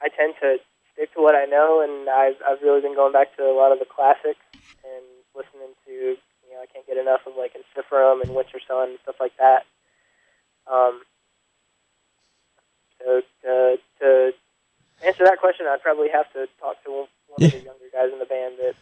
I 0.03 0.09
tend 0.09 0.35
to 0.41 0.57
stick 0.93 1.13
to 1.15 1.21
what 1.21 1.35
I 1.35 1.45
know, 1.45 1.81
and 1.83 2.09
I've 2.09 2.37
I've 2.47 2.63
really 2.63 2.81
been 2.81 2.95
going 2.95 3.13
back 3.13 3.37
to 3.37 3.43
a 3.43 3.57
lot 3.57 3.73
of 3.73 3.79
the 3.79 3.87
classics 3.87 4.41
and 4.85 5.05
listening 5.35 5.75
to 5.87 5.93
you 5.93 6.51
know 6.53 6.61
I 6.63 6.67
can't 6.73 6.87
get 6.87 6.97
enough 6.97 7.21
of 7.27 7.35
like 7.37 7.53
Ensiferum 7.55 8.23
and 8.23 8.31
Wintersun 8.31 8.95
and 8.95 8.99
stuff 9.03 9.17
like 9.21 9.37
that. 9.39 9.65
Um, 10.71 11.03
so 12.99 13.21
to 13.43 13.77
to 14.01 14.33
answer 15.05 15.24
that 15.35 15.41
question, 15.43 15.67
I'd 15.67 15.83
probably 15.83 16.09
have 16.15 16.31
to 16.39 16.47
talk 16.63 16.79
to 16.87 17.11
one 17.27 17.43
of 17.43 17.51
the 17.51 17.59
younger 17.59 17.91
guys 17.91 18.15
in 18.15 18.23
the 18.23 18.31
band 18.31 18.55
that. 18.63 18.75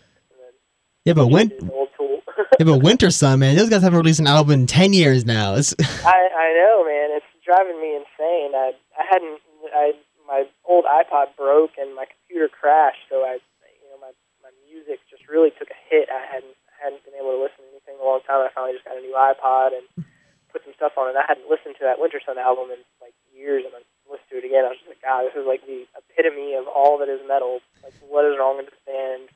Yeah, 1.02 1.18
but 1.18 1.34
when 1.34 1.50
yeah, 1.58 2.62
but 2.62 2.78
Wintersun, 2.78 3.42
man, 3.42 3.56
those 3.56 3.66
guys 3.66 3.82
haven't 3.82 3.98
released 3.98 4.20
an 4.20 4.30
album 4.30 4.54
in 4.54 4.66
ten 4.70 4.92
years 4.92 5.26
now. 5.26 5.58
It's 5.58 5.74
I 6.06 6.14
I 6.30 6.46
know, 6.54 6.86
man. 6.86 7.10
It's 7.18 7.26
driving 7.42 7.80
me 7.82 7.98
insane. 7.98 8.54
I 8.54 8.70
I 8.94 9.02
hadn't 9.10 9.40
I 9.74 9.98
my 10.30 10.46
old 10.62 10.84
iPod 10.86 11.34
broke 11.34 11.74
and 11.74 11.96
my 11.98 12.06
computer 12.06 12.46
crashed, 12.46 13.02
so 13.10 13.26
I 13.26 13.42
you 13.82 13.88
know 13.90 13.98
my 13.98 14.14
my 14.46 14.54
music 14.70 15.02
just 15.10 15.26
really 15.26 15.50
took 15.50 15.74
a 15.74 15.80
hit. 15.90 16.06
I 16.06 16.22
hadn't 16.22 16.54
hadn't 16.78 17.02
been 17.02 17.18
able 17.18 17.34
to 17.34 17.42
listen 17.42 17.66
to 17.66 17.70
anything 17.74 17.98
in 17.98 18.02
a 18.02 18.06
long 18.06 18.22
time. 18.22 18.38
I 18.38 18.54
finally 18.54 18.78
just 18.78 18.86
got 18.86 18.94
a 18.94 19.02
new 19.02 19.18
iPod 19.18 19.74
and 19.74 20.06
put 20.54 20.62
some 20.62 20.76
stuff 20.76 20.94
on 20.94 21.10
it. 21.10 21.18
I 21.18 21.26
hadn't 21.26 21.50
listened 21.50 21.80
to 21.80 21.84
that 21.88 21.98
Wintersun 21.98 22.38
album 22.38 22.70
in 22.70 22.78
like 23.02 23.16
years, 23.32 23.64
and 23.66 23.74
I 23.74 23.80
listened 24.06 24.30
to 24.30 24.38
it 24.38 24.46
again. 24.46 24.68
I 24.68 24.76
was 24.76 24.78
just 24.78 24.92
like, 24.92 25.02
God, 25.02 25.24
this 25.26 25.34
is 25.34 25.48
like 25.48 25.64
the 25.64 25.88
epitome 25.96 26.54
of 26.54 26.68
all 26.68 27.00
that 27.00 27.08
is 27.08 27.24
metal. 27.24 27.64
Like, 27.82 27.96
what 28.04 28.28
is 28.28 28.36
wrong 28.38 28.60
with 28.60 28.68
this 28.68 28.82
band? 28.84 29.32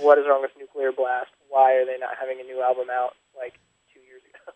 What 0.00 0.16
is 0.16 0.24
wrong 0.24 0.40
with 0.40 0.54
Nuclear 0.56 0.94
Blast? 0.94 1.34
Why 1.50 1.76
are 1.76 1.84
they 1.84 1.98
not 1.98 2.16
having 2.16 2.40
a 2.40 2.46
new 2.46 2.62
album 2.62 2.88
out 2.88 3.12
like 3.36 3.58
two 3.92 4.00
years 4.00 4.22
ago? 4.24 4.54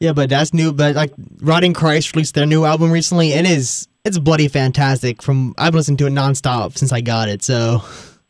Yeah, 0.00 0.12
but 0.12 0.30
that's 0.30 0.54
new. 0.54 0.72
But 0.72 0.94
like 0.94 1.12
Rotting 1.40 1.74
Christ 1.74 2.14
released 2.14 2.34
their 2.34 2.46
new 2.46 2.64
album 2.64 2.90
recently, 2.90 3.32
and 3.32 3.46
is 3.46 3.88
it's 4.04 4.18
bloody 4.18 4.48
fantastic. 4.48 5.22
From 5.22 5.54
I've 5.58 5.74
listened 5.74 5.98
to 5.98 6.06
it 6.06 6.12
nonstop 6.12 6.76
since 6.78 6.92
I 6.92 7.00
got 7.00 7.28
it. 7.28 7.42
So 7.42 7.82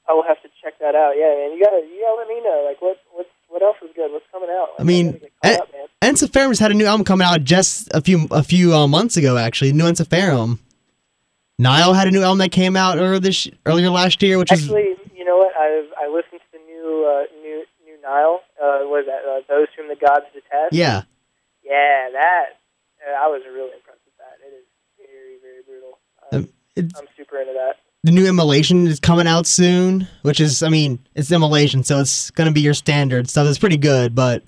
I 0.08 0.12
will 0.12 0.24
have 0.24 0.40
to 0.42 0.48
check 0.62 0.78
that 0.80 0.94
out. 0.94 1.12
Yeah, 1.16 1.34
man, 1.34 1.52
you 1.52 1.62
gotta 1.62 1.82
you 1.86 2.00
gotta 2.02 2.16
let 2.18 2.28
me 2.28 2.40
know. 2.42 2.64
Like, 2.66 2.80
what 2.80 2.96
what 3.12 3.26
what 3.48 3.62
else 3.62 3.76
is 3.82 3.90
good? 3.94 4.10
What's 4.12 4.24
coming 4.32 4.48
out? 4.50 4.68
Like, 4.70 4.80
I 4.80 4.82
mean, 4.84 5.12
gotta 5.12 5.28
get 5.42 5.60
up, 5.60 5.68
man. 5.72 6.54
Had 6.58 6.70
a 6.70 6.74
new 6.74 6.86
album 6.86 7.04
coming 7.04 7.26
out 7.26 7.44
just 7.44 7.88
a 7.92 8.00
few 8.00 8.26
a 8.30 8.42
few 8.42 8.74
uh, 8.74 8.86
months 8.86 9.16
ago. 9.16 9.36
Actually, 9.36 9.72
new 9.72 9.84
Ensiferum. 9.84 10.58
Nile 11.58 11.92
had 11.92 12.06
a 12.06 12.10
new 12.10 12.22
album 12.22 12.38
that 12.38 12.52
came 12.52 12.76
out 12.76 12.98
earlier 12.98 13.18
this 13.18 13.48
earlier 13.66 13.90
last 13.90 14.22
year, 14.22 14.38
which 14.38 14.52
is 14.52 14.62
Actually, 14.62 14.94
you 15.14 15.24
know 15.24 15.36
what? 15.36 15.52
I 15.56 15.86
I 16.00 16.08
listened 16.08 16.40
to 16.40 16.58
the 16.58 16.64
new 16.64 17.04
uh, 17.04 17.24
new 17.42 17.64
new 17.84 18.00
Nile. 18.02 18.40
Uh, 18.62 18.88
what 18.88 19.00
is 19.00 19.06
that? 19.06 19.22
Uh, 19.28 19.40
Those 19.48 19.66
whom 19.76 19.88
the 19.88 19.96
gods 19.96 20.26
detest. 20.32 20.72
yeah. 20.72 21.02
Yeah, 21.68 22.08
that. 22.12 22.44
Uh, 22.98 23.24
I 23.24 23.26
was 23.28 23.42
really 23.46 23.74
impressed 23.76 24.00
with 24.04 24.16
that. 24.18 24.38
It 24.44 24.54
is 24.54 24.64
very 24.96 25.36
very 25.42 25.62
brutal. 25.66 25.98
Um, 26.32 26.48
Um, 26.76 26.88
I'm 26.96 27.08
super 27.16 27.38
into 27.38 27.52
that. 27.54 27.76
the 28.04 28.12
new 28.12 28.26
Immolation 28.26 28.86
is 28.86 29.00
coming 29.00 29.26
out 29.26 29.46
soon, 29.46 30.06
which 30.22 30.40
is, 30.40 30.62
I 30.62 30.68
mean, 30.68 31.00
it's 31.14 31.32
Immolation, 31.32 31.82
so 31.84 32.00
it's 32.00 32.30
gonna 32.30 32.52
be 32.52 32.60
your 32.60 32.74
standard 32.74 33.28
stuff. 33.28 33.46
It's 33.48 33.58
pretty 33.58 33.76
good, 33.76 34.14
but 34.14 34.44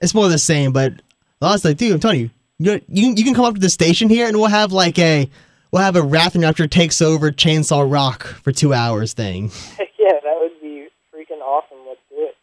it's 0.00 0.14
more 0.14 0.24
of 0.26 0.30
the 0.30 0.38
same. 0.38 0.72
But 0.72 1.02
honestly, 1.42 1.74
dude, 1.74 1.92
I'm 1.92 2.00
telling 2.00 2.20
you, 2.20 2.30
you 2.58 2.80
you, 2.88 3.24
can 3.24 3.34
come 3.34 3.44
up 3.44 3.54
to 3.54 3.60
the 3.60 3.70
station 3.70 4.08
here, 4.08 4.26
and 4.26 4.36
we'll 4.36 4.46
have 4.46 4.72
like 4.72 4.98
a 4.98 5.28
we'll 5.72 5.82
have 5.82 5.96
a 5.96 6.02
Wrath 6.02 6.36
After 6.36 6.66
takes 6.66 7.02
over 7.02 7.30
Chainsaw 7.30 7.90
Rock 7.90 8.24
for 8.24 8.52
two 8.52 8.72
hours 8.72 9.12
thing. 9.12 9.50
yeah, 9.98 10.18
that 10.22 10.36
would 10.40 10.60
be 10.60 10.88
freaking 11.14 11.40
awesome. 11.40 11.78
Let's 11.86 12.00
do 12.08 12.16
it. 12.28 12.36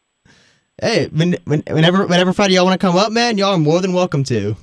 Hey, 0.81 1.07
when, 1.07 1.37
when, 1.45 1.63
whenever 1.67 2.05
whenever 2.05 2.33
Friday 2.33 2.55
y'all 2.55 2.65
want 2.65 2.79
to 2.79 2.85
come 2.85 2.97
up, 2.97 3.11
man, 3.11 3.37
y'all 3.37 3.53
are 3.53 3.57
more 3.57 3.79
than 3.79 3.93
welcome 3.93 4.25
to. 4.25 4.57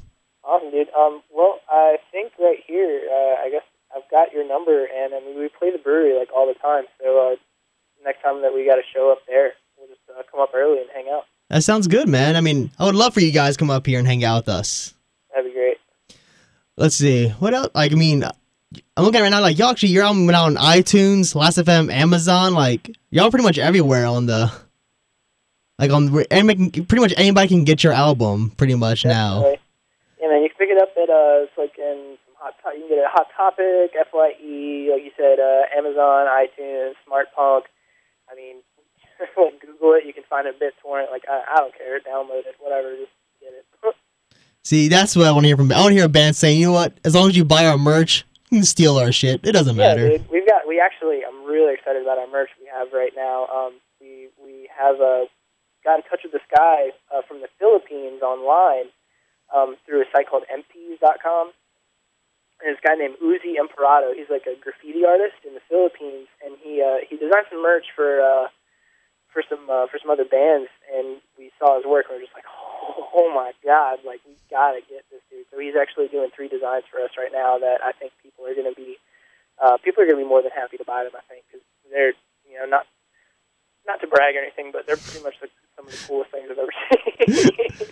Awesome, 0.45 0.71
dude. 0.71 0.89
Um, 0.91 1.23
well, 1.35 1.61
I 1.71 1.97
think 2.11 2.33
right 2.39 2.59
here, 2.67 3.09
uh, 3.11 3.43
I 3.43 3.49
guess 3.51 3.63
I've 3.97 4.09
got 4.11 4.31
your 4.31 4.47
number, 4.47 4.85
and 4.85 5.15
I 5.15 5.21
mean, 5.21 5.39
we 5.39 5.49
play 5.49 5.71
the 5.71 5.79
brewery 5.79 6.19
like 6.19 6.29
all 6.37 6.47
the 6.47 6.59
time. 6.61 6.85
So 7.01 7.33
uh, 7.33 7.37
next 8.05 8.23
time 8.23 8.43
that 8.43 8.53
we 8.53 8.67
got 8.67 8.77
to 8.77 8.83
show 8.95 9.11
up 9.11 9.21
there, 9.27 9.53
we'll 9.79 9.89
just 9.89 10.01
uh, 10.11 10.23
come 10.31 10.41
up 10.41 10.51
early 10.55 10.81
and 10.81 10.91
hang 10.95 11.07
out. 11.11 11.25
That 11.49 11.63
sounds 11.63 11.87
good, 11.87 12.09
man. 12.09 12.37
I 12.37 12.43
mean, 12.43 12.71
I 12.79 12.85
would 12.85 12.95
love 12.95 13.15
for 13.15 13.21
you 13.21 13.33
guys 13.33 13.55
to 13.55 13.59
come 13.59 13.71
up 13.71 13.87
here 13.87 13.99
and 13.99 14.07
hang 14.07 14.23
out 14.23 14.45
with 14.47 14.55
us. 14.55 14.93
That'd 15.35 15.51
be 15.51 15.55
great. 15.55 15.79
Let's 16.77 16.97
see. 16.97 17.29
What 17.31 17.55
else? 17.55 17.69
Like, 17.75 17.93
I 17.93 17.95
mean, 17.95 18.23
I'm 18.23 19.05
looking 19.05 19.19
at 19.19 19.23
right 19.23 19.31
now. 19.31 19.41
Like, 19.41 19.59
y'all 19.59 19.71
actually, 19.71 19.91
your 19.91 20.05
album 20.05 20.27
went 20.27 20.37
out 20.37 20.45
on 20.45 20.57
iTunes, 20.57 21.35
Last 21.35 21.57
FM, 21.57 21.91
Amazon. 21.91 22.53
Like, 22.53 22.95
y'all 23.11 23.31
pretty 23.31 23.45
much 23.45 23.57
everywhere 23.57 24.05
on 24.05 24.27
the. 24.27 24.53
Like 25.79 25.91
on 25.91 26.13
the- 26.13 26.27
any- 26.33 26.71
pretty 26.71 27.01
much 27.01 27.15
anybody 27.17 27.49
can 27.49 27.65
get 27.65 27.83
your 27.83 27.93
album 27.93 28.51
pretty 28.57 28.75
much 28.75 29.05
now. 29.05 29.57
Yeah, 30.21 30.29
man, 30.29 30.43
you 30.43 30.49
can 30.51 30.59
pick 30.59 30.71
it 30.71 30.81
up 30.81 30.91
at 30.97 31.11
uh, 31.11 31.45
it's 31.49 31.53
like 31.59 31.77
in 31.79 32.17
some 32.27 32.35
hot. 32.39 32.55
You 32.75 32.81
can 32.81 32.89
get 32.89 32.99
it 32.99 33.05
at 33.05 33.11
Hot 33.11 33.27
Topic, 33.37 33.91
Fye, 34.13 34.37
like 34.93 35.03
you 35.03 35.11
said, 35.17 35.41
uh, 35.41 35.63
Amazon, 35.77 36.27
iTunes, 36.29 36.93
Smart 37.07 37.29
Punk. 37.35 37.65
I 38.31 38.37
mean, 38.37 38.57
like 39.37 39.61
Google 39.61 39.95
it. 39.95 40.05
You 40.07 40.13
can 40.13 40.23
find 40.31 40.47
a 40.47 40.53
BitTorrent. 40.53 41.11
Like 41.11 41.25
I, 41.29 41.43
I 41.55 41.57
don't 41.59 41.77
care. 41.77 41.99
Download 42.01 42.47
it, 42.47 42.55
whatever. 42.61 42.95
Just 42.97 43.11
get 43.41 43.53
it. 43.53 43.65
See, 44.65 44.87
that's 44.89 45.17
what 45.17 45.27
I 45.27 45.33
want 45.33 45.43
to 45.45 45.49
hear 45.49 45.57
from. 45.57 45.73
I 45.73 45.81
want 45.81 45.89
to 45.91 45.95
hear 45.97 46.05
a 46.05 46.09
band 46.09 46.37
saying, 46.37 46.61
you 46.61 46.67
know 46.67 46.73
what? 46.73 46.97
As 47.05 47.17
long 47.17 47.29
as 47.29 47.37
you 47.37 47.45
buy 47.45 47.67
our 47.67 47.77
merch, 47.79 48.25
you 48.51 48.59
can 48.59 48.65
steal 48.65 48.97
our 48.97 49.11
shit. 49.11 49.41
It 49.45 49.51
doesn't 49.53 49.75
Yeah, 49.75 49.89
matter. 49.89 50.09
dude. 50.19 50.31
We've 50.31 50.47
got. 50.47 50.69
We 50.69 50.79
actually. 50.79 51.23
I'm 51.27 51.45
really 51.45 51.75
excited 51.75 52.03
about 52.03 52.19
our 52.19 52.29
merch 52.29 52.51
we 52.61 52.69
have 52.73 52.93
right 52.93 53.11
now. 53.17 53.47
Um, 53.49 53.73
we 54.01 54.29
we 54.45 54.69
have 54.79 55.01
uh, 55.01 55.25
got 55.85 55.99
in 55.99 56.05
touch 56.07 56.23
with 56.23 56.33
this 56.33 56.47
guy 56.55 56.95
uh, 57.11 57.23
from 57.27 57.41
the 57.41 57.51
Philippines 57.59 58.23
online 58.23 58.91
um, 59.55 59.77
through 59.85 60.03
a 60.03 60.09
site 60.11 60.29
called 60.29 60.45
MPs.com. 60.49 61.53
And 62.63 62.71
this 62.71 62.83
guy 62.83 62.95
named 62.95 63.19
Uzi 63.19 63.59
Emperado. 63.59 64.15
He's 64.15 64.31
like 64.31 64.47
a 64.47 64.55
graffiti 64.55 65.05
artist 65.05 65.43
in 65.47 65.55
the 65.55 65.65
Philippines, 65.67 66.31
and 66.47 66.55
he 66.63 66.79
uh, 66.79 67.03
he 67.03 67.19
designed 67.19 67.51
some 67.51 67.63
merch 67.63 67.91
for 67.91 68.23
uh, 68.23 68.47
for 69.35 69.43
some 69.43 69.67
uh, 69.67 69.91
for 69.91 69.99
some 69.99 70.15
other 70.15 70.25
bands. 70.25 70.71
And 70.87 71.19
we 71.35 71.51
saw 71.59 71.75
his 71.75 71.85
work, 71.85 72.07
and 72.07 72.17
we 72.17 72.23
are 72.23 72.27
just 72.27 72.39
like, 72.39 72.47
oh, 72.47 73.11
oh 73.19 73.29
my 73.35 73.51
god, 73.67 74.07
like 74.07 74.23
we 74.23 74.39
gotta 74.47 74.79
get 74.87 75.03
this 75.11 75.27
dude. 75.27 75.51
So 75.51 75.59
he's 75.59 75.75
actually 75.75 76.07
doing 76.07 76.31
three 76.31 76.47
designs 76.47 76.87
for 76.87 77.03
us 77.03 77.19
right 77.19 77.35
now 77.35 77.59
that 77.59 77.83
I 77.83 77.91
think 77.99 78.15
people 78.23 78.47
are 78.47 78.55
gonna 78.55 78.79
be 78.79 78.95
uh, 79.59 79.77
people 79.83 80.07
are 80.07 80.07
to 80.07 80.17
be 80.17 80.23
more 80.23 80.43
than 80.43 80.55
happy 80.55 80.79
to 80.79 80.87
buy 80.87 81.03
them. 81.03 81.19
I 81.19 81.25
think 81.27 81.43
because 81.51 81.67
they're 81.91 82.15
you 82.47 82.63
know 82.63 82.71
not 82.71 82.87
not 83.87 84.01
to 84.01 84.07
brag 84.07 84.35
or 84.37 84.41
anything, 84.41 84.71
but 84.73 84.87
they're 84.87 84.97
pretty 84.97 85.23
much 85.23 85.35
the, 85.41 85.49
some 85.77 85.87
of 85.87 85.93
the 85.93 85.99
coolest 86.07 86.31
things 86.31 86.49
I've 86.51 86.59
ever 86.59 86.73
seen. 87.81 87.89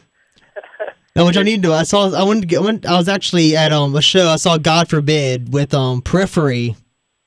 No, 1.16 1.26
which 1.26 1.36
I 1.36 1.42
need 1.42 1.56
to. 1.62 1.68
do, 1.68 1.72
I 1.72 1.82
saw. 1.82 2.10
I 2.14 2.22
wanted 2.22 2.42
to 2.42 2.46
get. 2.46 2.60
I, 2.60 2.64
went, 2.64 2.86
I 2.86 2.96
was 2.96 3.08
actually 3.08 3.56
at 3.56 3.72
um 3.72 3.94
a 3.96 4.00
show. 4.02 4.28
I 4.28 4.36
saw 4.36 4.58
God 4.58 4.88
Forbid 4.88 5.52
with 5.52 5.74
um 5.74 6.02
Periphery 6.02 6.76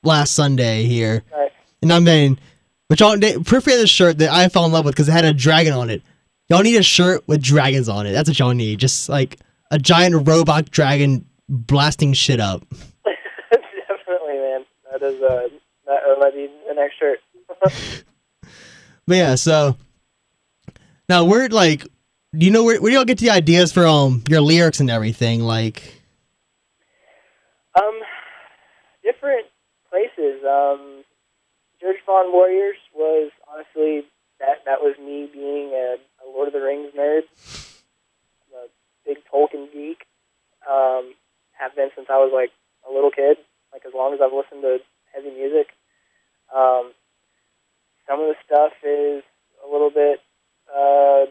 last 0.02 0.34
Sunday 0.34 0.84
here, 0.84 1.22
Nice. 1.30 1.50
and 1.82 1.92
I 1.92 2.00
mean, 2.00 2.38
but 2.88 2.98
y'all 3.00 3.16
they, 3.18 3.38
Periphery 3.38 3.74
had 3.74 3.84
a 3.84 3.86
shirt 3.86 4.18
that 4.18 4.30
I 4.30 4.48
fell 4.48 4.64
in 4.64 4.72
love 4.72 4.84
with 4.86 4.94
because 4.94 5.08
it 5.08 5.12
had 5.12 5.24
a 5.26 5.32
dragon 5.34 5.72
on 5.74 5.90
it. 5.90 6.02
Y'all 6.48 6.62
need 6.62 6.76
a 6.76 6.82
shirt 6.82 7.26
with 7.28 7.42
dragons 7.42 7.88
on 7.88 8.06
it. 8.06 8.12
That's 8.12 8.28
what 8.28 8.38
y'all 8.38 8.52
need. 8.54 8.78
Just 8.78 9.08
like 9.08 9.38
a 9.70 9.78
giant 9.78 10.26
robot 10.26 10.70
dragon 10.70 11.26
blasting 11.48 12.14
shit 12.14 12.40
up. 12.40 12.62
Definitely, 13.50 14.38
man. 14.38 14.64
That 14.92 15.02
is 15.02 15.22
uh, 15.22 15.48
that 15.86 16.16
might 16.18 16.34
be 16.34 16.48
the 16.68 16.74
next 16.74 16.98
shirt. 16.98 17.20
But 19.06 19.16
yeah, 19.16 19.34
so 19.34 19.76
now 21.08 21.24
where 21.24 21.48
like 21.48 21.86
do 22.36 22.46
you 22.46 22.50
know 22.50 22.64
where 22.64 22.80
where 22.80 22.90
do 22.90 22.96
y'all 22.96 23.04
get 23.04 23.18
the 23.18 23.30
ideas 23.30 23.72
for 23.72 23.86
um 23.86 24.24
your 24.28 24.40
lyrics 24.40 24.80
and 24.80 24.90
everything? 24.90 25.40
Like 25.40 26.02
um, 27.76 28.00
different 29.02 29.46
places. 29.90 30.42
Um, 30.44 31.04
George 31.80 31.96
Vaughn 32.06 32.32
Warriors 32.32 32.76
was 32.94 33.30
honestly 33.50 34.06
that 34.40 34.64
that 34.64 34.80
was 34.80 34.96
me 34.98 35.28
being 35.32 35.70
a, 35.70 35.96
a 36.24 36.26
Lord 36.26 36.48
of 36.48 36.54
the 36.54 36.60
Rings 36.60 36.92
nerd, 36.96 37.22
a 38.54 38.68
big 39.06 39.18
Tolkien 39.32 39.72
geek. 39.72 40.06
Um, 40.68 41.14
have 41.52 41.76
been 41.76 41.90
since 41.94 42.08
I 42.10 42.16
was 42.16 42.32
like 42.34 42.50
a 42.88 42.92
little 42.92 43.10
kid. 43.10 43.36
Like 43.72 43.82
as 43.86 43.92
long 43.94 44.14
as 44.14 44.20
I've 44.22 44.32
listened 44.32 44.62
to 44.62 44.78
heavy 45.12 45.30
music, 45.30 45.68
some 48.14 48.22
of 48.22 48.30
the 48.30 48.38
stuff 48.46 48.70
is 48.86 49.26
a 49.58 49.66
little 49.66 49.90
bit 49.90 50.22
uh, 50.70 51.26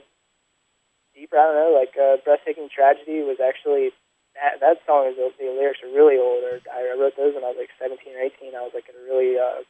deeper. 1.15 1.39
I 1.39 1.47
don't 1.47 1.55
know, 1.55 1.71
like 1.71 1.95
uh, 1.95 2.19
"Breathtaking 2.27 2.67
Tragedy" 2.67 3.23
was 3.23 3.39
actually 3.39 3.95
that, 4.35 4.59
that 4.59 4.83
song 4.83 5.07
is 5.07 5.15
the, 5.15 5.31
lyrics 5.39 5.79
are 5.79 5.95
really 5.95 6.19
old. 6.19 6.43
I 6.43 6.91
wrote 6.99 7.15
those 7.15 7.39
when 7.39 7.47
I 7.47 7.55
was 7.55 7.59
like 7.63 7.71
17 7.79 8.03
or 8.03 8.19
18. 8.19 8.51
I 8.51 8.67
was 8.67 8.75
like 8.75 8.91
at 8.91 8.99
a 8.99 9.03
really, 9.07 9.39
uh, 9.39 9.63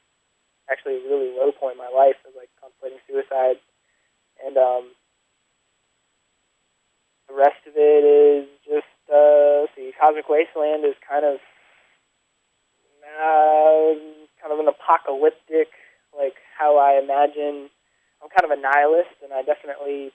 actually, 0.74 1.05
really 1.05 1.29
low 1.38 1.53
point 1.53 1.77
in 1.77 1.84
my 1.86 1.93
life. 1.93 2.17
I 2.25 2.34
was 2.34 2.39
like 2.39 2.50
contemplating 2.58 2.98
suicide, 3.05 3.62
and 4.41 4.58
um, 4.58 4.98
the 7.29 7.38
rest 7.38 7.62
of 7.70 7.77
it 7.77 8.01
is 8.10 8.50
just 8.65 8.89
uh, 9.05 9.70
see. 9.77 9.93
Cosmic 10.01 10.25
Wasteland 10.25 10.82
is 10.82 10.98
kind 11.05 11.29
of 11.29 11.38
uh, 13.05 14.01
kind 14.41 14.50
of 14.50 14.58
an 14.58 14.65
apocalyptic 14.65 15.70
like 16.17 16.36
how 16.58 16.77
I 16.77 17.01
imagine. 17.01 17.70
I'm 18.22 18.32
kind 18.32 18.48
of 18.48 18.55
a 18.55 18.62
nihilist, 18.62 19.20
and 19.24 19.34
I 19.34 19.43
definitely 19.43 20.12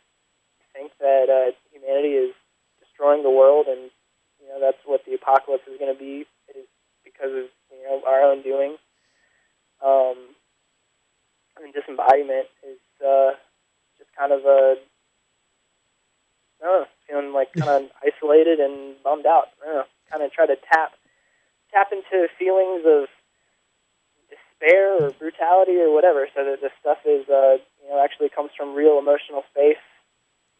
think 0.72 0.92
that 1.00 1.28
uh, 1.28 1.52
humanity 1.72 2.14
is 2.16 2.34
destroying 2.80 3.22
the 3.22 3.30
world, 3.30 3.66
and 3.68 3.90
you 4.40 4.48
know 4.48 4.60
that's 4.60 4.80
what 4.86 5.04
the 5.04 5.14
apocalypse 5.14 5.68
is 5.68 5.78
going 5.78 5.92
to 5.92 5.98
be. 5.98 6.24
It 6.48 6.56
is 6.64 6.68
because 7.04 7.32
of 7.32 7.46
you 7.70 7.82
know 7.84 8.02
our 8.06 8.22
own 8.22 8.42
doing. 8.42 8.76
Um, 9.84 10.34
and 11.62 11.74
disembodiment 11.74 12.46
is 12.62 12.78
uh, 13.02 13.34
just 13.98 14.10
kind 14.16 14.32
of 14.32 14.44
a 14.46 14.76
I 16.60 16.64
don't 16.64 16.80
know, 16.82 16.86
feeling 17.06 17.32
like 17.32 17.52
kind 17.52 17.84
of 17.84 17.90
isolated 18.02 18.58
and 18.60 18.96
bummed 19.02 19.26
out. 19.26 19.48
I 19.62 19.66
don't 19.66 19.74
know, 19.76 19.84
kind 20.10 20.22
of 20.22 20.32
try 20.32 20.46
to 20.46 20.56
tap 20.72 20.92
tap 21.72 21.92
into 21.92 22.28
feelings 22.38 22.82
of 22.86 23.08
despair 24.60 25.06
or 25.06 25.12
brutality 25.12 25.76
or 25.78 25.92
whatever, 25.92 26.26
so 26.34 26.44
that 26.44 26.60
this 26.60 26.72
stuff 26.80 26.98
is 27.06 27.28
uh, 27.28 27.56
you 27.82 27.88
know 27.90 28.02
actually 28.02 28.28
comes 28.28 28.50
from 28.56 28.74
real 28.74 28.98
emotional 28.98 29.42
space. 29.50 29.80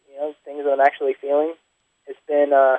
You 0.09 0.17
know, 0.17 0.33
things 0.45 0.63
that 0.65 0.71
I'm 0.71 0.79
actually 0.81 1.15
feeling. 1.19 1.53
It's 2.07 2.19
been 2.27 2.51
uh, 2.53 2.77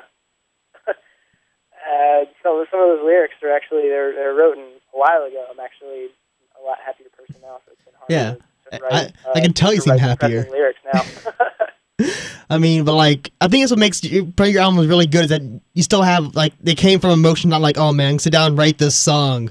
uh, 0.89 2.25
some 2.43 2.65
some 2.71 2.81
of 2.81 2.89
those 2.99 3.05
lyrics 3.05 3.35
are 3.43 3.53
actually 3.55 3.89
they're 3.89 4.13
they're 4.15 4.35
written 4.35 4.65
a 4.95 4.99
while 4.99 5.23
ago. 5.25 5.47
I'm 5.51 5.61
actually 5.61 6.09
a 6.61 6.65
lot 6.65 6.79
happier 6.85 7.09
person 7.17 7.41
now, 7.43 7.59
so 7.67 7.73
it's 7.73 7.85
been 7.85 7.95
hard 7.99 8.11
Yeah. 8.11 8.35
to, 8.71 8.79
to 8.79 8.83
write. 8.85 9.13
I- 9.27 9.39
I 9.39 9.41
can 9.41 9.53
tell 9.53 9.73
you 9.73 9.81
seem 9.81 9.97
happier. 9.99 10.47
Lyrics 10.51 10.81
now. 10.93 11.05
I 12.51 12.59
mean, 12.59 12.85
but 12.85 12.95
like, 12.95 13.31
I 13.41 13.49
think 13.49 13.63
that's 13.63 13.71
what 13.71 13.79
makes 13.79 14.03
you, 14.03 14.27
probably 14.27 14.53
your 14.53 14.63
album 14.63 14.87
really 14.89 15.07
good 15.07 15.25
is 15.25 15.31
that 15.31 15.43
you 15.75 15.83
still 15.83 16.03
have 16.03 16.35
like 16.35 16.53
they 16.61 16.75
came 16.75 16.99
from 16.99 17.11
emotion, 17.11 17.51
not 17.51 17.61
like, 17.61 17.79
oh 17.79 17.93
man, 17.93 18.19
sit 18.19 18.33
down, 18.33 18.49
and 18.49 18.59
write 18.59 18.79
this 18.79 18.97
song. 18.97 19.51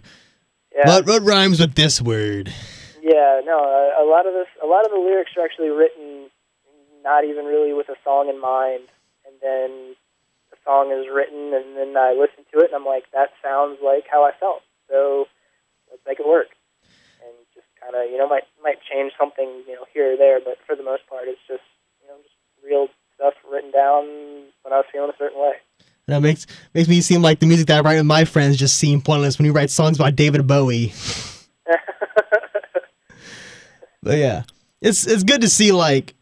Yeah. 0.79 0.87
What 0.87 1.05
what 1.05 1.21
rhymes 1.23 1.59
with 1.59 1.75
this 1.75 2.01
word? 2.01 2.53
Yeah, 3.01 3.41
no, 3.43 3.59
a, 3.59 4.03
a 4.03 4.05
lot 4.07 4.27
of 4.27 4.33
this, 4.33 4.47
a 4.63 4.67
lot 4.67 4.85
of 4.85 4.91
the 4.91 4.99
lyrics 4.99 5.31
are 5.35 5.43
actually 5.43 5.69
written 5.69 6.29
not 7.03 7.23
even 7.23 7.45
really 7.45 7.73
with 7.73 7.89
a 7.89 7.95
song 8.03 8.29
in 8.29 8.39
mind, 8.39 8.87
and 9.27 9.35
then 9.41 9.95
the 10.51 10.57
song 10.63 10.91
is 10.91 11.07
written, 11.11 11.53
and 11.53 11.75
then 11.75 11.95
I 11.95 12.11
listen 12.11 12.43
to 12.51 12.59
it, 12.59 12.71
and 12.71 12.75
I'm 12.75 12.85
like, 12.85 13.11
that 13.11 13.31
sounds 13.43 13.79
like 13.83 14.05
how 14.11 14.23
I 14.23 14.31
felt, 14.39 14.63
so 14.87 15.27
let's 15.89 16.03
make 16.07 16.19
it 16.19 16.27
work, 16.27 16.51
and 17.23 17.35
just 17.55 17.67
kind 17.79 17.95
of, 17.95 18.11
you 18.11 18.17
know, 18.17 18.27
might 18.27 18.47
might 18.63 18.79
change 18.83 19.13
something, 19.19 19.63
you 19.67 19.75
know, 19.75 19.87
here 19.93 20.13
or 20.13 20.17
there, 20.17 20.39
but 20.39 20.59
for 20.67 20.75
the 20.75 20.83
most 20.83 21.07
part, 21.07 21.27
it's 21.27 21.43
just, 21.47 21.65
you 22.03 22.07
know, 22.07 22.19
just 22.23 22.35
real 22.63 22.87
stuff 23.15 23.35
written 23.49 23.71
down 23.71 24.47
when 24.63 24.71
I 24.71 24.83
was 24.83 24.87
feeling 24.91 25.11
a 25.11 25.17
certain 25.19 25.39
way. 25.39 25.59
And 26.09 26.15
that 26.15 26.27
makes 26.27 26.47
makes 26.73 26.89
me 26.89 27.01
seem 27.01 27.21
like 27.21 27.39
the 27.39 27.45
music 27.45 27.67
that 27.67 27.77
I 27.77 27.81
write 27.81 27.97
with 27.97 28.05
my 28.07 28.25
friends 28.25 28.57
just 28.57 28.79
seem 28.79 28.99
pointless 28.99 29.37
when 29.37 29.45
you 29.45 29.51
write 29.51 29.69
songs 29.69 29.99
about 29.99 30.15
David 30.15 30.47
Bowie. 30.47 30.91
But 34.01 34.17
yeah, 34.17 34.43
it's 34.81 35.05
it's 35.05 35.23
good 35.23 35.41
to 35.41 35.49
see 35.49 35.73
like 35.73 36.15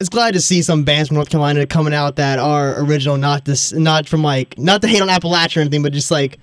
it's 0.00 0.08
glad 0.08 0.34
to 0.34 0.40
see 0.40 0.60
some 0.60 0.82
bands 0.82 1.08
from 1.08 1.14
North 1.14 1.30
Carolina 1.30 1.64
coming 1.66 1.94
out 1.94 2.16
that 2.16 2.40
are 2.40 2.82
original, 2.82 3.16
not 3.16 3.44
this, 3.44 3.72
not 3.72 4.08
from 4.08 4.24
like 4.24 4.58
not 4.58 4.82
to 4.82 4.88
hate 4.88 5.00
on 5.00 5.06
Appalachia 5.06 5.58
or 5.58 5.60
anything, 5.60 5.84
but 5.84 5.92
just 5.92 6.10
like 6.10 6.38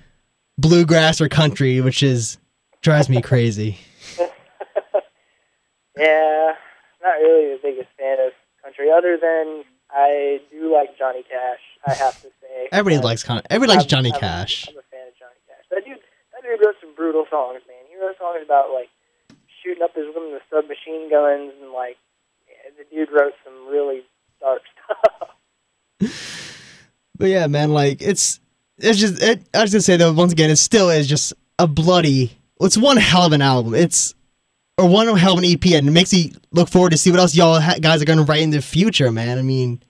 bluegrass 0.56 1.20
or 1.20 1.28
country, 1.28 1.82
which 1.82 2.02
is 2.02 2.38
drives 2.82 3.08
me 3.08 3.20
crazy. 3.22 3.78
Yeah, 5.98 6.54
not 7.02 7.16
really 7.20 7.52
the 7.52 7.60
biggest 7.62 7.88
fan 7.98 8.18
of 8.20 8.32
country, 8.64 8.90
other 8.90 9.18
than 9.20 9.64
I 9.90 10.40
do 10.50 10.72
like 10.72 10.96
Johnny 10.96 11.22
Cash. 11.24 11.60
I 11.86 11.92
have 11.92 12.14
to 12.22 12.28
say. 12.39 12.39
Everybody 12.72 13.02
likes 13.02 13.22
con- 13.22 13.42
everybody 13.50 13.76
likes 13.76 13.86
Johnny 13.86 14.12
I'm 14.12 14.20
Cash. 14.20 14.68
I'm 14.68 14.76
a 14.78 14.82
fan 14.90 15.08
of 15.08 15.14
Johnny 15.18 15.40
Cash. 15.46 15.64
That 15.70 15.84
dude, 15.84 15.98
that 16.32 16.42
dude 16.42 16.60
wrote 16.66 16.76
some 16.80 16.94
brutal 16.94 17.24
songs, 17.30 17.60
man. 17.66 17.76
He 17.90 17.96
wrote 17.98 18.16
songs 18.18 18.40
about 18.44 18.70
like 18.72 18.88
shooting 19.62 19.82
up 19.82 19.94
his 19.94 20.06
women 20.14 20.32
with 20.32 20.42
submachine 20.50 21.10
guns, 21.10 21.52
and 21.60 21.72
like 21.72 21.96
the 22.78 22.84
dude 22.94 23.08
wrote 23.12 23.34
some 23.44 23.68
really 23.68 24.02
dark 24.40 24.62
stuff. 26.00 26.10
But 27.18 27.28
yeah, 27.28 27.46
man, 27.46 27.70
like 27.72 28.00
it's 28.00 28.40
it's 28.78 28.98
just 28.98 29.22
it. 29.22 29.42
I 29.52 29.62
was 29.62 29.72
gonna 29.72 29.82
say 29.82 29.96
though, 29.96 30.12
once 30.12 30.32
again, 30.32 30.50
it 30.50 30.56
still 30.56 30.88
is 30.90 31.06
just 31.06 31.34
a 31.58 31.66
bloody. 31.66 32.36
It's 32.60 32.78
one 32.78 32.96
hell 32.96 33.26
of 33.26 33.32
an 33.32 33.42
album. 33.42 33.74
It's 33.74 34.14
or 34.78 34.88
one 34.88 35.06
hell 35.18 35.34
of 35.34 35.38
an 35.38 35.44
EP, 35.44 35.64
and 35.66 35.86
it 35.88 35.90
makes 35.90 36.12
me 36.12 36.32
look 36.52 36.70
forward 36.70 36.92
to 36.92 36.98
see 36.98 37.10
what 37.10 37.20
else 37.20 37.34
y'all 37.34 37.60
ha- 37.60 37.76
guys 37.80 38.00
are 38.00 38.06
gonna 38.06 38.22
write 38.22 38.40
in 38.40 38.50
the 38.50 38.62
future, 38.62 39.12
man. 39.12 39.38
I 39.38 39.42
mean, 39.42 39.82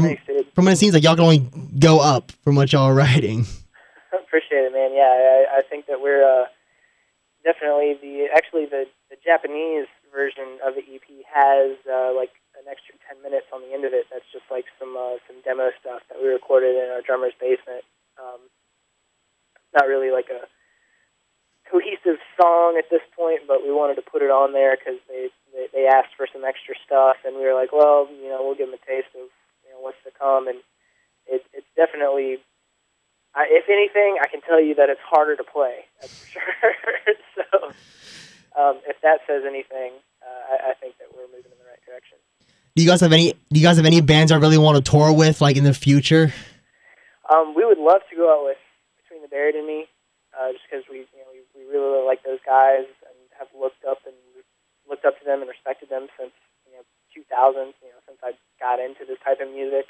from 0.00 0.08
Thanks, 0.08 0.26
dude. 0.26 0.46
from 0.54 0.64
what 0.64 0.72
it 0.72 0.76
seems 0.76 0.94
like, 0.94 1.02
y'all 1.02 1.14
can 1.14 1.24
only 1.24 1.46
go 1.78 2.00
up 2.00 2.32
from 2.42 2.56
what 2.56 2.72
y'all 2.72 2.88
are 2.88 2.94
writing. 2.94 3.44
Appreciate 4.12 4.66
it, 4.66 4.72
man. 4.72 4.92
Yeah, 4.94 5.06
I, 5.06 5.58
I 5.58 5.62
think 5.68 5.86
that 5.86 6.00
we're 6.00 6.24
uh, 6.24 6.46
definitely 7.44 7.94
the 8.00 8.26
actually 8.34 8.66
the 8.66 8.86
the 9.10 9.16
Japanese 9.22 9.86
version 10.12 10.58
of 10.66 10.74
the 10.74 10.82
EP 10.82 11.06
has 11.30 11.78
uh, 11.86 12.10
like 12.14 12.34
an 12.58 12.66
extra 12.66 12.94
ten 13.06 13.22
minutes 13.22 13.46
on 13.54 13.62
the 13.62 13.72
end 13.72 13.84
of 13.84 13.92
it. 13.92 14.06
That's 14.10 14.26
just 14.32 14.46
like 14.50 14.66
some 14.78 14.96
uh, 14.96 15.22
some 15.28 15.38
demo 15.44 15.70
stuff 15.78 16.02
that 16.10 16.18
we 16.18 16.28
recorded 16.28 16.74
in 16.74 16.90
our 16.90 17.02
drummer's 17.02 17.36
basement. 17.38 17.86
Um, 18.18 18.42
not 19.74 19.86
really 19.86 20.10
like 20.10 20.26
a 20.34 20.50
cohesive 21.70 22.18
song 22.34 22.74
at 22.74 22.90
this 22.90 23.06
point, 23.14 23.46
but 23.46 23.62
we 23.62 23.70
wanted 23.70 23.94
to 23.94 24.02
put 24.02 24.22
it 24.22 24.30
on 24.34 24.52
there 24.52 24.74
because 24.74 24.98
they, 25.06 25.30
they 25.54 25.70
they 25.70 25.84
asked 25.86 26.18
for 26.18 26.26
some 26.26 26.42
extra 26.42 26.74
stuff, 26.82 27.22
and 27.22 27.38
we 27.38 27.46
were 27.46 27.54
like, 27.54 27.70
well, 27.70 28.10
you 28.10 28.28
know, 28.28 28.42
we'll 28.42 28.58
give 28.58 28.66
them 28.66 28.74
a 28.74 28.82
taste 28.82 29.14
of 29.14 29.29
what's 29.90 30.02
to 30.06 30.14
come, 30.14 30.46
and 30.46 30.62
it, 31.26 31.42
it's 31.52 31.66
definitely 31.74 32.38
I, 33.34 33.46
if 33.46 33.70
anything, 33.70 34.18
I 34.18 34.26
can 34.26 34.40
tell 34.42 34.60
you 34.60 34.74
that 34.74 34.90
it's 34.90 35.02
harder 35.06 35.36
to 35.36 35.44
play. 35.44 35.86
That's 36.00 36.14
for 36.14 36.26
sure. 36.26 36.42
so, 37.38 37.46
um, 38.58 38.82
if 38.86 38.98
that 39.02 39.22
says 39.26 39.42
anything, 39.46 39.94
uh, 40.18 40.54
I, 40.54 40.70
I 40.70 40.74
think 40.74 40.98
that 40.98 41.14
we're 41.14 41.30
moving 41.30 41.50
in 41.50 41.58
the 41.58 41.68
right 41.70 41.78
direction. 41.86 42.18
Do 42.74 42.82
you 42.82 42.88
guys 42.88 43.00
have 43.00 43.12
any? 43.12 43.34
Do 43.50 43.58
you 43.58 43.66
guys 43.66 43.76
have 43.76 43.86
any 43.86 44.00
bands 44.00 44.32
I 44.32 44.36
really 44.36 44.58
want 44.58 44.82
to 44.82 44.84
tour 44.90 45.12
with, 45.12 45.40
like 45.40 45.56
in 45.56 45.64
the 45.64 45.74
future? 45.74 46.34
Um, 47.30 47.54
we 47.54 47.64
would 47.64 47.78
love 47.78 48.02
to 48.10 48.16
go 48.16 48.26
out 48.26 48.42
with 48.42 48.58
Between 49.02 49.22
the 49.22 49.30
Buried 49.30 49.54
and 49.54 49.66
Me, 49.66 49.86
uh, 50.34 50.50
just 50.50 50.66
because 50.66 50.82
we, 50.90 51.06
you 51.14 51.22
know, 51.22 51.30
we, 51.30 51.46
we 51.54 51.62
really, 51.70 51.86
really 51.86 52.06
like 52.06 52.26
those 52.26 52.42
guys 52.42 52.90
and 53.06 53.14
have 53.38 53.46
looked 53.54 53.86
up 53.86 54.02
and 54.06 54.14
looked 54.90 55.06
up 55.06 55.14
to 55.22 55.24
them 55.24 55.38
and 55.38 55.46
respected 55.46 55.86
them 55.86 56.10
since 56.18 56.34
you 56.66 56.74
know 56.74 56.82
2000. 57.14 57.78
You 57.78 57.94
know, 57.94 57.99
got 58.60 58.78
into 58.78 59.08
this 59.08 59.18
type 59.24 59.40
of 59.40 59.48
music. 59.48 59.88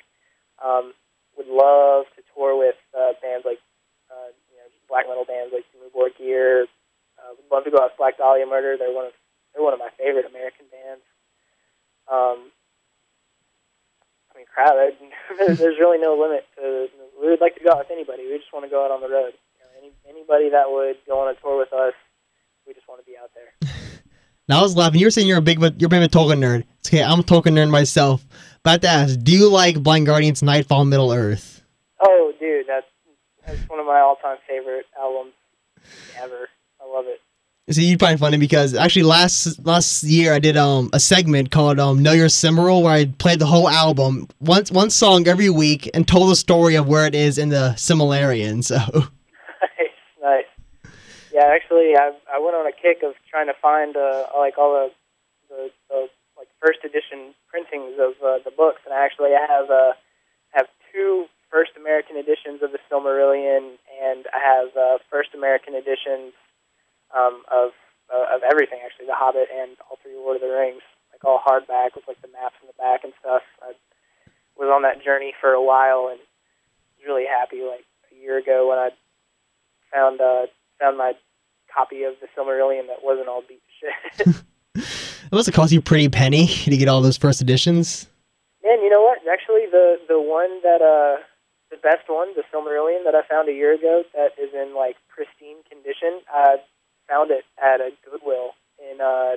Um, 0.63 0.95
would 1.37 1.51
love 1.51 2.07
to 2.17 2.23
tour 2.35 2.57
with 2.57 2.79
uh, 2.95 3.19
bands 3.23 3.45
like 3.45 3.59
uh, 4.11 4.31
you 4.51 4.57
know 4.59 4.69
black 4.89 5.11
metal 5.11 5.27
bands 5.27 5.53
like 5.53 5.67
Dimmu 5.75 5.91
Borgir. 5.91 6.71
Uh, 7.19 7.37
would 7.37 7.51
love 7.53 7.65
to 7.65 7.71
go 7.71 7.83
out 7.83 7.93
with 7.93 8.01
Black 8.01 8.17
Dahlia 8.17 8.47
Murder. 8.47 8.77
They're 8.79 8.95
one 8.95 9.07
of 9.07 9.15
they're 9.53 9.63
one 9.63 9.75
of 9.75 9.83
my 9.83 9.91
favorite 9.99 10.25
American 10.25 10.67
bands. 10.71 11.05
Um, 12.09 12.55
I 14.31 14.39
mean, 14.39 14.47
crap. 14.47 14.75
There's 15.59 15.79
really 15.79 15.99
no 15.99 16.15
limit 16.15 16.47
to. 16.57 16.89
We 17.21 17.29
would 17.29 17.41
like 17.41 17.57
to 17.57 17.65
go 17.65 17.73
out 17.73 17.85
with 17.85 17.91
anybody. 17.91 18.25
We 18.31 18.39
just 18.39 18.53
want 18.53 18.65
to 18.65 18.71
go 18.71 18.85
out 18.85 18.91
on 18.91 19.01
the 19.01 19.11
road. 19.11 19.35
You 19.37 19.61
know, 19.61 19.71
any 19.79 19.91
anybody 20.09 20.51
that 20.51 20.71
would 20.71 20.97
go 21.07 21.21
on 21.21 21.29
a 21.29 21.37
tour 21.39 21.59
with 21.59 21.73
us, 21.73 21.95
we 22.67 22.75
just 22.75 22.89
want 22.89 23.01
to 23.01 23.07
be 23.07 23.19
out 23.19 23.31
there. 23.35 23.53
Now 24.51 24.59
I 24.59 24.63
was 24.63 24.75
laughing. 24.75 24.99
You 24.99 25.07
were 25.07 25.13
saying 25.13 25.29
you're 25.29 25.39
a 25.39 25.43
big, 25.43 25.61
you're 25.61 25.87
a 25.87 25.89
big 25.89 26.11
Tolkien 26.11 26.41
nerd. 26.41 26.65
It's 26.81 26.89
okay, 26.89 27.05
I'm 27.05 27.21
a 27.21 27.23
Tolkien 27.23 27.53
nerd 27.53 27.71
myself. 27.71 28.27
Have 28.67 28.81
to 28.81 28.89
ask, 28.89 29.19
do 29.23 29.33
you 29.33 29.49
like 29.51 29.83
Blind 29.83 30.07
Guardians, 30.07 30.43
Nightfall, 30.43 30.85
Middle 30.85 31.13
Earth? 31.13 31.63
Oh, 32.01 32.33
dude, 32.39 32.67
that's 32.69 32.87
that's 33.47 33.69
one 33.69 33.81
of 33.81 33.87
my 33.87 34.01
all-time 34.01 34.37
favorite 34.47 34.85
albums 34.99 35.33
ever. 36.19 36.49
I 36.81 36.87
love 36.87 37.07
it. 37.09 37.21
See, 37.73 37.85
you'd 37.85 38.01
find 38.01 38.15
it 38.15 38.19
funny 38.19 38.37
because 38.37 38.75
actually 38.75 39.05
last 39.05 39.65
last 39.65 40.03
year 40.03 40.35
I 40.35 40.41
did 40.41 40.57
um 40.57 40.91
a 40.93 41.01
segment 41.01 41.51
called 41.51 41.79
um 41.79 42.03
Know 42.03 42.13
Your 42.13 42.27
Cimmeral 42.27 42.83
where 42.83 42.93
I 42.93 43.07
played 43.07 43.39
the 43.39 43.47
whole 43.47 43.69
album, 43.69 44.29
once 44.41 44.71
one 44.71 44.91
song 44.91 45.27
every 45.27 45.51
week, 45.51 45.89
and 45.95 46.07
told 46.07 46.31
the 46.31 46.37
story 46.37 46.75
of 46.75 46.87
where 46.87 47.07
it 47.07 47.15
is 47.15 47.39
in 47.39 47.49
the 47.49 47.75
Silmarillion. 47.77 48.63
So 48.63 48.77
nice, 48.93 49.91
nice. 50.23 50.45
Yeah, 51.33 51.45
actually, 51.47 51.95
I 51.97 52.11
I 52.31 52.39
went 52.41 52.57
on 52.57 52.67
a 52.67 52.73
kick 52.73 53.03
of 53.05 53.15
trying 53.31 53.47
to 53.47 53.55
find 53.63 53.97
uh, 53.97 54.27
like 54.37 54.59
all 54.59 54.73
the, 54.73 54.81
the 54.81 54.91
the 54.91 54.91
like 54.91 55.00
first 56.61 56.85
edition 56.85 57.35
printings 57.49 57.97
of 57.97 58.15
uh, 58.21 58.39
the 58.45 58.53
books, 58.53 58.85
and 58.85 58.95
I 58.95 59.05
actually 59.05 59.33
have 59.33 59.71
uh, 59.73 59.97
have 60.53 60.69
two 60.93 61.27
first 61.51 61.73
American 61.77 62.17
editions 62.17 62.63
of 62.63 62.71
the 62.71 62.79
Silmarillion, 62.87 63.81
and 63.99 64.29
I 64.31 64.39
have 64.39 64.71
uh, 64.77 64.99
first 65.11 65.35
American 65.35 65.75
editions 65.75 66.37
um, 67.17 67.43
of 67.51 67.73
uh, 68.13 68.37
of 68.37 68.43
everything 68.45 68.79
actually, 68.85 69.07
The 69.07 69.19
Hobbit 69.19 69.49
and 69.51 69.77
all 69.89 69.99
three 70.03 70.15
Lord 70.15 70.37
of 70.37 70.43
the 70.43 70.53
Rings, 70.53 70.83
like 71.11 71.25
all 71.25 71.41
hardback 71.41 71.97
with 71.97 72.07
like 72.07 72.21
the 72.23 72.31
maps 72.31 72.59
in 72.63 72.69
the 72.69 72.79
back 72.79 73.03
and 73.05 73.13
stuff. 73.21 73.43
I 73.63 73.73
was 74.59 74.69
on 74.69 74.83
that 74.83 75.03
journey 75.03 75.33
for 75.41 75.51
a 75.51 75.63
while, 75.63 76.09
and 76.11 76.21
was 76.21 77.07
really 77.07 77.27
happy. 77.27 77.65
Like 77.65 77.89
a 78.13 78.17
year 78.21 78.39
ago 78.39 78.69
when 78.69 78.79
I 78.79 78.91
found 79.93 80.21
uh, 80.21 80.47
found 80.79 80.99
my 80.99 81.13
copy 81.73 82.03
of 82.05 82.15
the 82.21 82.29
Silmarillion 82.37 82.87
that 82.89 83.03
wasn't 83.03 83.29
all 83.29 83.43
beat 83.47 83.63
to 83.63 84.25
shit. 84.25 84.37
It 85.31 85.37
must 85.37 85.47
have 85.47 85.55
cost 85.55 85.73
you 85.73 85.79
a 85.79 85.83
pretty 85.83 86.09
penny 86.09 86.47
to 86.65 86.77
get 86.77 86.89
all 86.89 87.01
those 87.03 87.17
first 87.17 87.41
editions. 87.41 88.09
Man, 88.65 88.83
you 88.83 88.91
know 88.91 89.03
what? 89.03 89.19
Actually, 89.31 89.67
the 89.71 89.97
the 90.09 90.21
one 90.21 90.61
that 90.63 90.83
uh 90.83 91.23
the 91.71 91.77
best 91.77 92.09
one, 92.09 92.35
the 92.35 92.43
Silmarillion 92.53 93.05
that 93.05 93.15
I 93.15 93.23
found 93.29 93.49
a 93.49 93.53
year 93.53 93.73
ago, 93.73 94.03
that 94.15 94.33
is 94.43 94.51
in 94.53 94.75
like 94.75 94.97
pristine 95.09 95.63
condition. 95.71 96.21
I 96.29 96.57
found 97.09 97.31
it 97.31 97.45
at 97.63 97.81
a 97.81 97.91
Goodwill 98.05 98.51
in 98.79 99.01
uh 99.01 99.37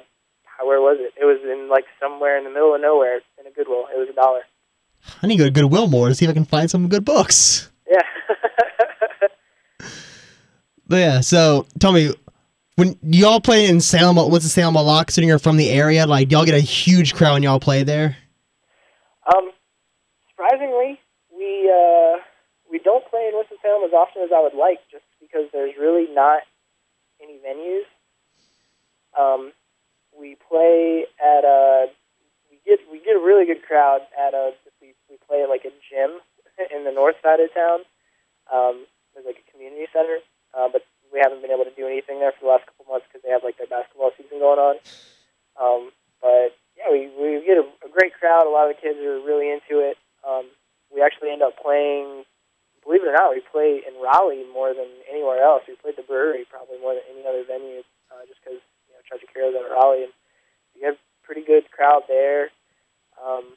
where 0.66 0.82
was 0.82 0.98
it? 1.00 1.14
It 1.20 1.26
was 1.26 1.40
in 1.44 1.70
like 1.70 1.86
somewhere 2.02 2.38
in 2.38 2.44
the 2.44 2.50
middle 2.50 2.74
of 2.74 2.82
nowhere 2.82 3.22
in 3.40 3.46
a 3.46 3.52
Goodwill. 3.52 3.86
It 3.94 4.00
was 4.00 4.10
a 4.10 4.14
dollar. 4.14 4.42
I 5.22 5.28
need 5.28 5.38
to 5.38 5.44
go 5.44 5.46
to 5.46 5.52
Goodwill 5.52 5.88
more 5.88 6.10
to 6.10 6.16
see 6.16 6.26
if 6.26 6.32
I 6.32 6.34
can 6.34 6.46
find 6.46 6.72
some 6.72 6.88
good 6.88 7.06
books. 7.06 7.70
Yeah. 7.88 8.02
But 10.86 10.98
yeah, 10.98 11.22
so 11.22 11.66
tell 11.80 11.92
me, 11.92 12.14
when 12.76 12.98
y'all 13.04 13.40
play 13.40 13.68
in 13.68 13.80
Salem, 13.82 14.16
what's 14.16 14.44
the 14.44 14.50
Salem 14.50 14.76
a 14.76 14.82
lot? 14.82 15.08
Considering 15.08 15.30
you're 15.30 15.40
from 15.40 15.58
the 15.58 15.70
area, 15.70 16.08
like 16.08 16.32
y'all 16.32 16.46
get 16.46 16.56
a 16.56 16.60
huge 16.60 17.14
crowd 17.14 17.34
when 17.34 17.44
y'all 17.44 17.60
play 17.60 17.84
there. 17.84 18.18
um, 19.34 19.52
surprisingly, 20.30 21.00
we 21.36 21.70
uh 21.70 22.20
we 22.72 22.80
don't 22.80 23.06
play 23.10 23.30
in 23.30 23.38
Winston 23.38 23.58
Salem 23.62 23.84
as 23.86 23.94
often 23.94 24.24
as 24.24 24.32
I 24.36 24.42
would 24.42 24.56
like, 24.56 24.80
just 24.92 25.06
because 25.22 25.48
there's 25.54 25.74
really 25.80 26.08
not 26.14 26.42
any 27.22 27.38
venues. 27.46 27.86
Um, 29.20 29.52
we 30.18 30.36
play 30.50 31.06
at 31.22 31.44
a 31.46 31.88
we 32.50 32.58
get 32.66 32.80
we 32.92 33.00
get 33.00 33.16
a 33.16 33.24
really 33.24 33.46
good 33.46 33.64
crowd 33.64 34.02
at 34.18 34.34
a 34.34 34.52
we 34.82 34.94
we 35.10 35.18
play 35.28 35.44
at 35.44 35.50
like 35.50 35.66
a 35.66 35.74
gym 35.90 36.20
in 36.76 36.84
the 36.84 36.92
north 36.92 37.16
side 37.22 37.40
of 37.40 37.54
town. 37.54 37.80
Um, 38.52 38.86
there's 39.14 39.26
like 39.26 39.38
a 39.48 39.52
community 39.52 39.86
center, 39.94 40.18
uh, 40.58 40.70
but 40.72 40.82
we 41.14 41.22
haven't 41.22 41.46
been 41.46 41.54
able 41.54 41.70
to 41.70 41.78
do 41.78 41.86
anything 41.86 42.18
there 42.18 42.34
for 42.34 42.50
the 42.50 42.52
last 42.58 42.66
couple 42.66 42.90
months 42.90 43.06
because 43.06 43.22
they 43.22 43.30
have 43.30 43.46
like 43.46 43.62
their 43.62 43.70
basketball 43.70 44.10
season 44.18 44.42
going 44.42 44.58
on. 44.58 44.76
Um, 45.62 45.94
but 46.18 46.58
yeah, 46.74 46.90
we 46.90 47.14
we 47.14 47.46
get 47.46 47.62
a, 47.62 47.66
a 47.86 47.90
great 47.94 48.18
crowd. 48.18 48.50
A 48.50 48.52
lot 48.52 48.66
of 48.66 48.74
the 48.74 48.82
kids 48.82 48.98
are 48.98 49.22
really 49.22 49.54
into 49.54 49.78
it. 49.78 50.02
Um, 50.26 50.50
we 50.90 51.06
actually 51.06 51.30
end 51.30 51.46
up 51.46 51.54
playing. 51.62 52.26
Believe 52.82 53.06
it 53.06 53.14
or 53.14 53.16
not, 53.16 53.32
we 53.32 53.40
play 53.40 53.80
in 53.80 53.96
Raleigh 54.02 54.44
more 54.52 54.76
than 54.76 54.90
anywhere 55.08 55.40
else. 55.40 55.64
We 55.70 55.80
played 55.80 55.96
the 55.96 56.04
brewery 56.04 56.44
probably 56.50 56.82
more 56.84 56.98
than 56.98 57.08
any 57.08 57.24
other 57.24 57.48
venue, 57.48 57.86
uh, 58.12 58.28
just 58.28 58.44
because 58.44 58.60
you 58.90 58.98
know 58.98 59.02
Caro's 59.32 59.56
out 59.56 59.70
of 59.70 59.72
Raleigh, 59.72 60.10
and 60.10 60.14
we 60.76 60.82
have 60.84 60.98
pretty 61.24 61.46
good 61.46 61.70
crowd 61.72 62.04
there. 62.10 62.50
Um, 63.22 63.56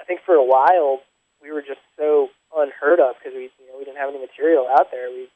I 0.00 0.04
think 0.06 0.22
for 0.24 0.38
a 0.38 0.46
while 0.46 1.02
we 1.42 1.52
were 1.52 1.60
just 1.60 1.82
so 1.98 2.28
unheard 2.56 3.00
of 3.00 3.18
because 3.18 3.36
we 3.36 3.52
you 3.60 3.66
know 3.68 3.76
we 3.76 3.84
didn't 3.84 3.98
have 3.98 4.08
any 4.08 4.22
material 4.22 4.64
out 4.70 4.88
there. 4.94 5.10
We 5.10 5.28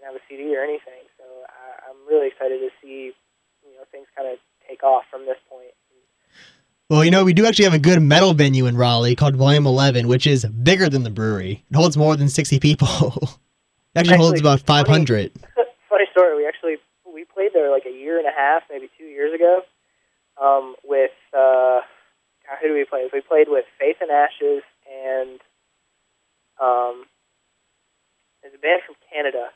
didn't 0.00 0.12
have 0.12 0.20
a 0.20 0.24
CD 0.28 0.56
or 0.56 0.62
anything. 0.62 1.04
So 1.18 1.24
I, 1.24 1.90
I'm 1.90 2.08
really 2.08 2.28
excited 2.28 2.58
to 2.60 2.70
see 2.82 3.12
you 3.62 3.76
know 3.76 3.84
things 3.92 4.06
kind 4.16 4.28
of 4.28 4.38
take 4.68 4.82
off 4.82 5.04
from 5.10 5.26
this 5.26 5.38
point. 5.48 5.72
Well, 6.88 7.04
you 7.04 7.10
know, 7.12 7.24
we 7.24 7.32
do 7.32 7.46
actually 7.46 7.66
have 7.66 7.74
a 7.74 7.78
good 7.78 8.02
metal 8.02 8.34
venue 8.34 8.66
in 8.66 8.76
Raleigh 8.76 9.14
called 9.14 9.36
Volume 9.36 9.64
11, 9.64 10.08
which 10.08 10.26
is 10.26 10.44
bigger 10.44 10.88
than 10.88 11.04
the 11.04 11.10
brewery. 11.10 11.64
It 11.70 11.76
holds 11.76 11.96
more 11.96 12.16
than 12.16 12.28
60 12.28 12.58
people. 12.58 12.88
it 13.94 14.00
actually, 14.00 14.16
holds 14.16 14.40
Actually, 14.40 14.40
about 14.40 14.60
500. 14.66 15.32
Funny 15.88 16.04
story. 16.10 16.36
We 16.36 16.48
actually 16.48 16.78
we 17.06 17.24
played 17.24 17.50
there 17.54 17.70
like 17.70 17.84
a 17.86 17.92
year 17.92 18.18
and 18.18 18.26
a 18.26 18.32
half, 18.36 18.62
maybe 18.70 18.90
two 18.98 19.04
years 19.04 19.32
ago, 19.32 19.62
um, 20.42 20.74
with 20.84 21.12
uh, 21.36 21.80
who 22.60 22.68
do 22.68 22.74
we 22.74 22.84
play 22.84 23.04
with? 23.04 23.12
We 23.12 23.20
played 23.20 23.48
with 23.48 23.66
Faith 23.78 23.96
and 24.00 24.10
Ashes 24.10 24.62
and 24.90 25.40
um, 26.60 27.04
there's 28.42 28.54
a 28.54 28.58
band 28.58 28.82
from 28.84 28.96
Canada, 29.12 29.48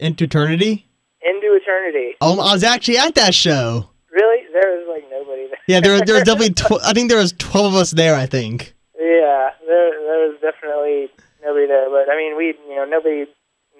Into 0.00 0.24
Eternity? 0.24 0.86
Into 1.22 1.54
Eternity. 1.54 2.16
Oh, 2.20 2.40
I 2.40 2.52
was 2.54 2.64
actually 2.64 2.98
at 2.98 3.14
that 3.16 3.34
show. 3.34 3.88
Really? 4.10 4.42
There 4.52 4.70
was 4.76 4.86
like 4.88 5.04
nobody 5.10 5.46
there. 5.46 5.58
Yeah, 5.68 5.80
there, 5.80 6.00
there 6.04 6.14
was 6.16 6.24
definitely, 6.30 6.54
tw- 6.54 6.82
I 6.84 6.92
think 6.92 7.08
there 7.10 7.18
was 7.18 7.32
12 7.38 7.74
of 7.74 7.80
us 7.80 7.90
there, 7.92 8.14
I 8.16 8.26
think. 8.26 8.74
Yeah, 8.98 9.50
there 9.66 9.90
there 9.92 10.28
was 10.28 10.36
definitely 10.42 11.08
nobody 11.42 11.66
there, 11.66 11.88
but 11.88 12.10
I 12.12 12.16
mean, 12.16 12.36
we 12.36 12.54
you 12.68 12.76
know 12.76 12.84
nobody 12.84 13.24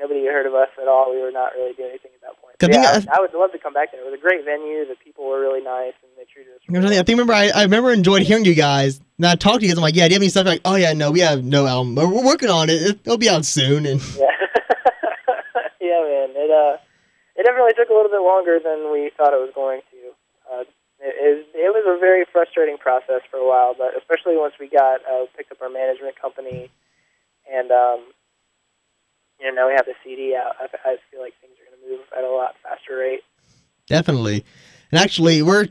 nobody 0.00 0.24
heard 0.26 0.46
of 0.46 0.54
us 0.54 0.68
at 0.80 0.88
all. 0.88 1.12
We 1.14 1.20
were 1.20 1.30
not 1.30 1.52
really 1.54 1.74
doing 1.74 1.90
anything 1.90 2.10
at 2.14 2.20
that 2.22 2.40
point. 2.40 2.54
I 2.54 2.66
But 2.66 2.70
think 2.72 2.84
yeah, 2.84 3.12
I- 3.12 3.18
I, 3.18 3.20
would 3.20 3.34
love 3.34 3.52
to 3.52 3.58
come 3.58 3.74
back 3.74 3.92
there. 3.92 4.00
It 4.00 4.04
was 4.10 4.14
a 4.18 4.22
great 4.22 4.44
venue. 4.46 4.86
The 4.86 4.94
people 5.04 5.26
were 5.28 5.40
really 5.40 5.60
nice, 5.62 5.92
and 6.02 6.10
they 6.16 6.24
treated 6.32 6.52
us. 6.54 6.60
What 6.68 6.84
I 6.86 6.96
think- 7.02 7.08
remember 7.08 7.32
I, 7.34 7.48
I 7.50 7.62
remember 7.64 7.92
enjoyed 7.92 8.22
hearing 8.22 8.44
you 8.46 8.54
guys. 8.54 9.00
And 9.18 9.26
I 9.26 9.34
talked 9.34 9.60
to 9.60 9.66
you 9.66 9.72
guys. 9.72 9.76
I'm 9.78 9.82
like, 9.82 9.94
yeah, 9.94 10.08
do 10.08 10.12
you 10.12 10.16
have 10.16 10.22
any 10.22 10.30
stuff? 10.30 10.46
Like, 10.46 10.62
oh 10.64 10.76
yeah, 10.76 10.94
no, 10.94 11.10
we 11.10 11.20
have 11.20 11.44
no 11.44 11.66
album. 11.66 11.94
But 11.94 12.08
we're 12.08 12.24
working 12.24 12.48
on 12.48 12.70
it. 12.70 12.80
It- 12.80 13.00
It'll 13.04 13.18
be 13.18 13.28
out 13.28 13.44
soon. 13.44 13.84
And 13.84 14.00
Yeah. 14.16 14.26
It 16.50 16.52
uh, 16.52 16.82
it 17.36 17.46
definitely 17.46 17.78
took 17.78 17.88
a 17.88 17.94
little 17.94 18.10
bit 18.10 18.22
longer 18.22 18.58
than 18.58 18.90
we 18.90 19.10
thought 19.16 19.32
it 19.32 19.38
was 19.40 19.54
going 19.54 19.80
to. 19.94 20.00
Uh, 20.50 20.64
it, 20.98 21.46
it, 21.54 21.70
was 21.72 21.86
a 21.86 21.98
very 21.98 22.26
frustrating 22.30 22.76
process 22.76 23.22
for 23.30 23.38
a 23.38 23.46
while, 23.46 23.74
but 23.78 23.96
especially 23.96 24.36
once 24.36 24.54
we 24.58 24.68
got 24.68 25.00
uh, 25.06 25.24
picked 25.36 25.52
up 25.52 25.62
our 25.62 25.70
management 25.70 26.20
company, 26.20 26.68
and 27.50 27.70
um, 27.70 28.04
you 29.38 29.46
know 29.46 29.54
now 29.54 29.68
we 29.68 29.74
have 29.74 29.86
the 29.86 29.94
CD 30.02 30.34
out. 30.34 30.56
I, 30.60 30.66
I 30.84 30.96
feel 31.10 31.22
like 31.22 31.34
things 31.40 31.54
are 31.62 31.70
going 31.70 31.80
to 31.80 31.88
move 31.88 32.04
at 32.16 32.24
a 32.24 32.28
lot 32.28 32.56
faster 32.62 32.98
rate. 32.98 33.22
definitely. 33.86 34.44
And 34.90 35.00
actually, 35.00 35.40
we're 35.40 35.68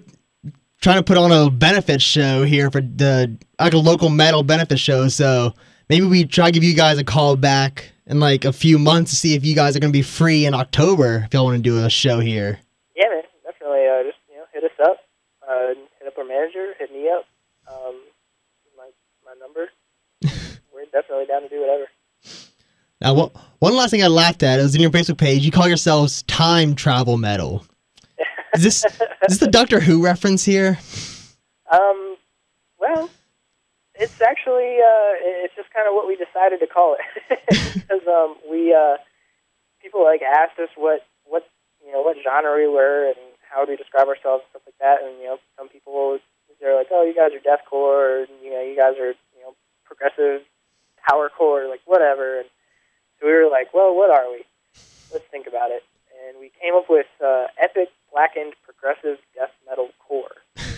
trying 0.82 0.98
to 0.98 1.04
put 1.04 1.18
on 1.18 1.32
a 1.32 1.52
benefit 1.52 2.02
show 2.02 2.44
here 2.44 2.72
for 2.72 2.82
the 2.82 3.38
like 3.60 3.74
a 3.74 3.78
local 3.78 4.10
metal 4.10 4.44
benefit 4.44 4.80
show. 4.80 5.10
So 5.10 5.54
maybe 5.90 6.06
we 6.06 6.24
try 6.26 6.46
to 6.46 6.52
give 6.52 6.64
you 6.64 6.74
guys 6.74 6.98
a 6.98 7.04
call 7.04 7.36
back 7.36 7.92
in 8.10 8.20
like 8.20 8.44
a 8.44 8.52
few 8.52 8.78
months 8.80 9.12
to 9.12 9.16
see 9.16 9.36
if 9.36 9.46
you 9.46 9.56
guys 9.56 9.76
are 9.76 9.80
going 9.80 9.94
to 9.94 9.98
be 9.98 10.02
free 10.02 10.46
in 10.46 10.54
October 10.54 11.24
if 11.26 11.34
y'all 11.34 11.46
want 11.46 11.58
to 11.58 11.62
do 11.62 11.86
a 11.86 11.90
show 11.90 12.20
here. 12.20 12.60
Yeah, 12.96 13.06
man, 13.10 13.24
definitely. 13.46 13.88
Uh, 13.88 14.04
just 14.04 14.18
you 14.30 14.38
know, 14.38 14.46
hit 14.52 14.64
us 14.64 14.72
up. 14.84 14.98
Uh, 15.48 15.68
hit 16.00 16.08
up 16.08 16.18
our 16.18 16.26
manager. 16.26 16.74
Hit 16.80 16.92
me 16.92 17.08
up. 17.08 17.26
Um, 17.72 18.02
my 18.76 18.90
my 19.24 19.34
number. 19.40 19.70
We're 20.74 20.86
definitely 20.92 21.28
down 21.28 21.44
to 21.44 21.50
do 21.50 21.62
whatever. 21.62 21.86
Now, 23.00 23.14
one 23.14 23.30
one 23.60 23.76
last 23.76 23.92
thing 23.92 24.04
I 24.04 24.08
laughed 24.08 24.44
at 24.44 24.60
it 24.60 24.64
was 24.64 24.76
in 24.76 24.82
your 24.82 24.90
Facebook 24.90 25.18
page. 25.18 25.46
You 25.46 25.52
call 25.52 25.68
yourselves 25.68 26.24
Time 26.24 26.76
Travel 26.76 27.18
Metal. 27.18 27.64
Is 28.56 28.64
this 28.64 28.86
is 28.86 29.00
this 29.28 29.38
the 29.38 29.48
Doctor 29.52 29.80
Who 29.80 30.04
reference 30.04 30.44
here? 30.44 30.80
Um, 31.72 32.09
it's 34.00 34.22
actually 34.22 34.80
uh, 34.80 35.44
it's 35.44 35.56
just 35.56 35.72
kind 35.76 35.88
of 35.88 35.94
what 35.94 36.08
we 36.08 36.16
decided 36.16 36.60
to 36.60 36.68
call 36.68 36.96
it 36.96 37.04
because 37.76 38.08
um, 38.08 38.36
we 38.50 38.74
uh, 38.74 38.96
people 39.84 40.04
like 40.04 40.22
asked 40.24 40.58
us 40.60 40.70
what 40.76 41.06
what 41.28 41.44
you 41.86 41.92
know 41.92 42.02
what 42.02 42.18
genre 42.24 42.56
we 42.56 42.68
were 42.68 43.08
and 43.08 43.20
how 43.52 43.66
do 43.66 43.72
we 43.72 43.78
describe 43.78 44.08
ourselves 44.08 44.44
and 44.48 44.50
stuff 44.56 44.64
like 44.66 44.80
that, 44.80 45.04
and 45.04 45.20
you 45.20 45.28
know 45.28 45.38
some 45.58 45.68
people 45.68 46.18
they're 46.60 46.76
like, 46.76 46.88
oh, 46.92 47.04
you 47.04 47.16
guys 47.16 47.32
are 47.32 47.44
deathcore, 47.44 48.24
or 48.24 48.28
you 48.44 48.52
know 48.52 48.64
you 48.64 48.76
guys 48.76 48.96
are 49.00 49.12
you 49.36 49.42
know 49.44 49.54
progressive 49.84 50.42
powercore, 51.04 51.70
like 51.70 51.82
whatever, 51.86 52.40
and 52.40 52.50
so 53.20 53.28
we 53.28 53.34
were 53.34 53.50
like, 53.52 53.74
well, 53.74 53.96
what 53.96 54.10
are 54.10 54.32
we? 54.32 54.44
Let's 55.12 55.26
think 55.32 55.48
about 55.48 55.72
it, 55.72 55.84
and 56.24 56.40
we 56.40 56.52
came 56.62 56.76
up 56.76 56.90
with 56.90 57.08
uh, 57.24 57.48
epic 57.62 57.90
blackened 58.12 58.54
progressive 58.64 59.20
death 59.36 59.52
metal 59.68 59.90
core. 60.00 60.40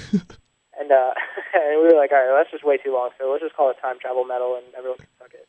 And 0.80 0.90
uh, 0.90 1.14
and 1.14 1.21
we 1.82 1.88
were 1.90 2.00
like, 2.00 2.12
all 2.12 2.18
right, 2.18 2.28
well, 2.28 2.38
that's 2.38 2.52
just 2.52 2.66
way 2.66 2.78
too 2.78 2.94
long. 2.94 3.10
So 3.20 3.32
let's 3.32 3.44
just 3.44 3.56
call 3.56 3.70
it 3.70 3.78
time 3.82 3.98
travel 4.00 4.24
metal, 4.24 4.56
and 4.56 4.66
everyone 4.78 4.98
can 4.98 5.08
suck 5.20 5.34
it. 5.34 5.48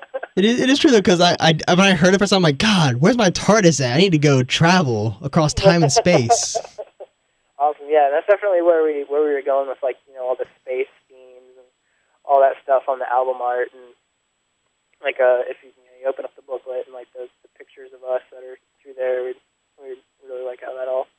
It 0.38 0.44
is, 0.44 0.60
it 0.60 0.70
is 0.70 0.78
true 0.78 0.92
though, 0.92 1.02
because 1.02 1.20
I, 1.20 1.34
I 1.40 1.58
when 1.74 1.80
I 1.80 1.94
heard 1.94 2.14
it 2.14 2.18
first, 2.18 2.32
I'm 2.32 2.46
like, 2.46 2.58
God, 2.58 3.02
where's 3.02 3.18
my 3.18 3.28
TARDIS 3.28 3.82
at? 3.82 3.96
I 3.96 3.98
need 3.98 4.14
to 4.14 4.22
go 4.22 4.44
travel 4.44 5.18
across 5.20 5.52
time 5.52 5.82
and 5.82 5.90
space. 5.90 6.54
awesome, 7.58 7.90
yeah. 7.90 8.06
That's 8.14 8.28
definitely 8.30 8.62
where 8.62 8.86
we 8.86 9.02
where 9.10 9.26
we 9.26 9.34
were 9.34 9.42
going 9.42 9.66
with 9.66 9.82
like 9.82 9.98
you 10.06 10.14
know 10.14 10.22
all 10.22 10.36
the 10.38 10.46
space 10.62 10.86
themes 11.10 11.58
and 11.58 11.66
all 12.24 12.38
that 12.38 12.54
stuff 12.62 12.84
on 12.86 13.00
the 13.00 13.10
album 13.10 13.42
art, 13.42 13.74
and 13.74 13.82
like 15.02 15.18
uh, 15.18 15.42
if 15.50 15.58
you, 15.66 15.74
you, 15.74 15.82
know, 15.90 15.96
you 16.02 16.06
open 16.06 16.24
up 16.24 16.36
the 16.36 16.46
booklet 16.46 16.86
and 16.86 16.94
like 16.94 17.10
the, 17.18 17.26
the 17.42 17.50
pictures 17.58 17.90
of 17.90 18.06
us 18.06 18.22
that 18.30 18.46
are 18.46 18.62
through 18.78 18.94
there, 18.94 19.26
we 19.26 19.34
we 19.82 19.98
really 20.22 20.46
like 20.46 20.62
how 20.62 20.70
that 20.78 20.86
all 20.86 21.10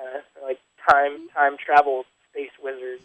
kind 0.00 0.16
of 0.16 0.24
like 0.40 0.56
time 0.88 1.28
time 1.36 1.60
travel 1.60 2.08
space 2.32 2.56
wizard. 2.56 3.04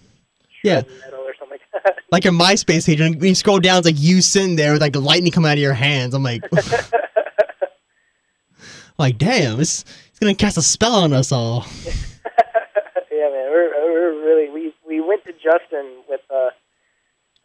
Yeah. 0.68 0.82
metal 1.02 1.20
or 1.22 1.34
something 1.40 1.58
like 1.74 1.84
that. 1.84 1.96
Like 2.12 2.24
your 2.24 2.34
MySpace 2.34 2.88
page, 2.88 3.02
and 3.02 3.16
when 3.20 3.30
you 3.30 3.36
scroll 3.36 3.60
down, 3.60 3.80
it's 3.80 3.86
like 3.86 4.00
you 4.00 4.22
sitting 4.22 4.56
there 4.56 4.72
with 4.72 4.82
like 4.82 4.94
the 4.94 5.02
lightning 5.02 5.32
coming 5.32 5.50
out 5.52 5.58
of 5.58 5.60
your 5.60 5.74
hands. 5.74 6.14
I'm 6.14 6.24
like, 6.24 6.42
like, 8.98 9.18
damn, 9.18 9.60
it's 9.60 9.84
it's 10.10 10.20
gonna 10.20 10.34
cast 10.34 10.58
a 10.58 10.62
spell 10.62 10.96
on 10.96 11.12
us 11.12 11.34
all. 11.34 11.66
yeah, 11.86 13.28
man, 13.30 13.52
we're, 13.52 13.72
we're 13.76 14.24
really 14.24 14.50
we 14.50 14.74
we 14.88 15.02
went 15.02 15.26
to 15.26 15.34
Justin 15.34 16.02
with 16.08 16.22
uh, 16.34 16.50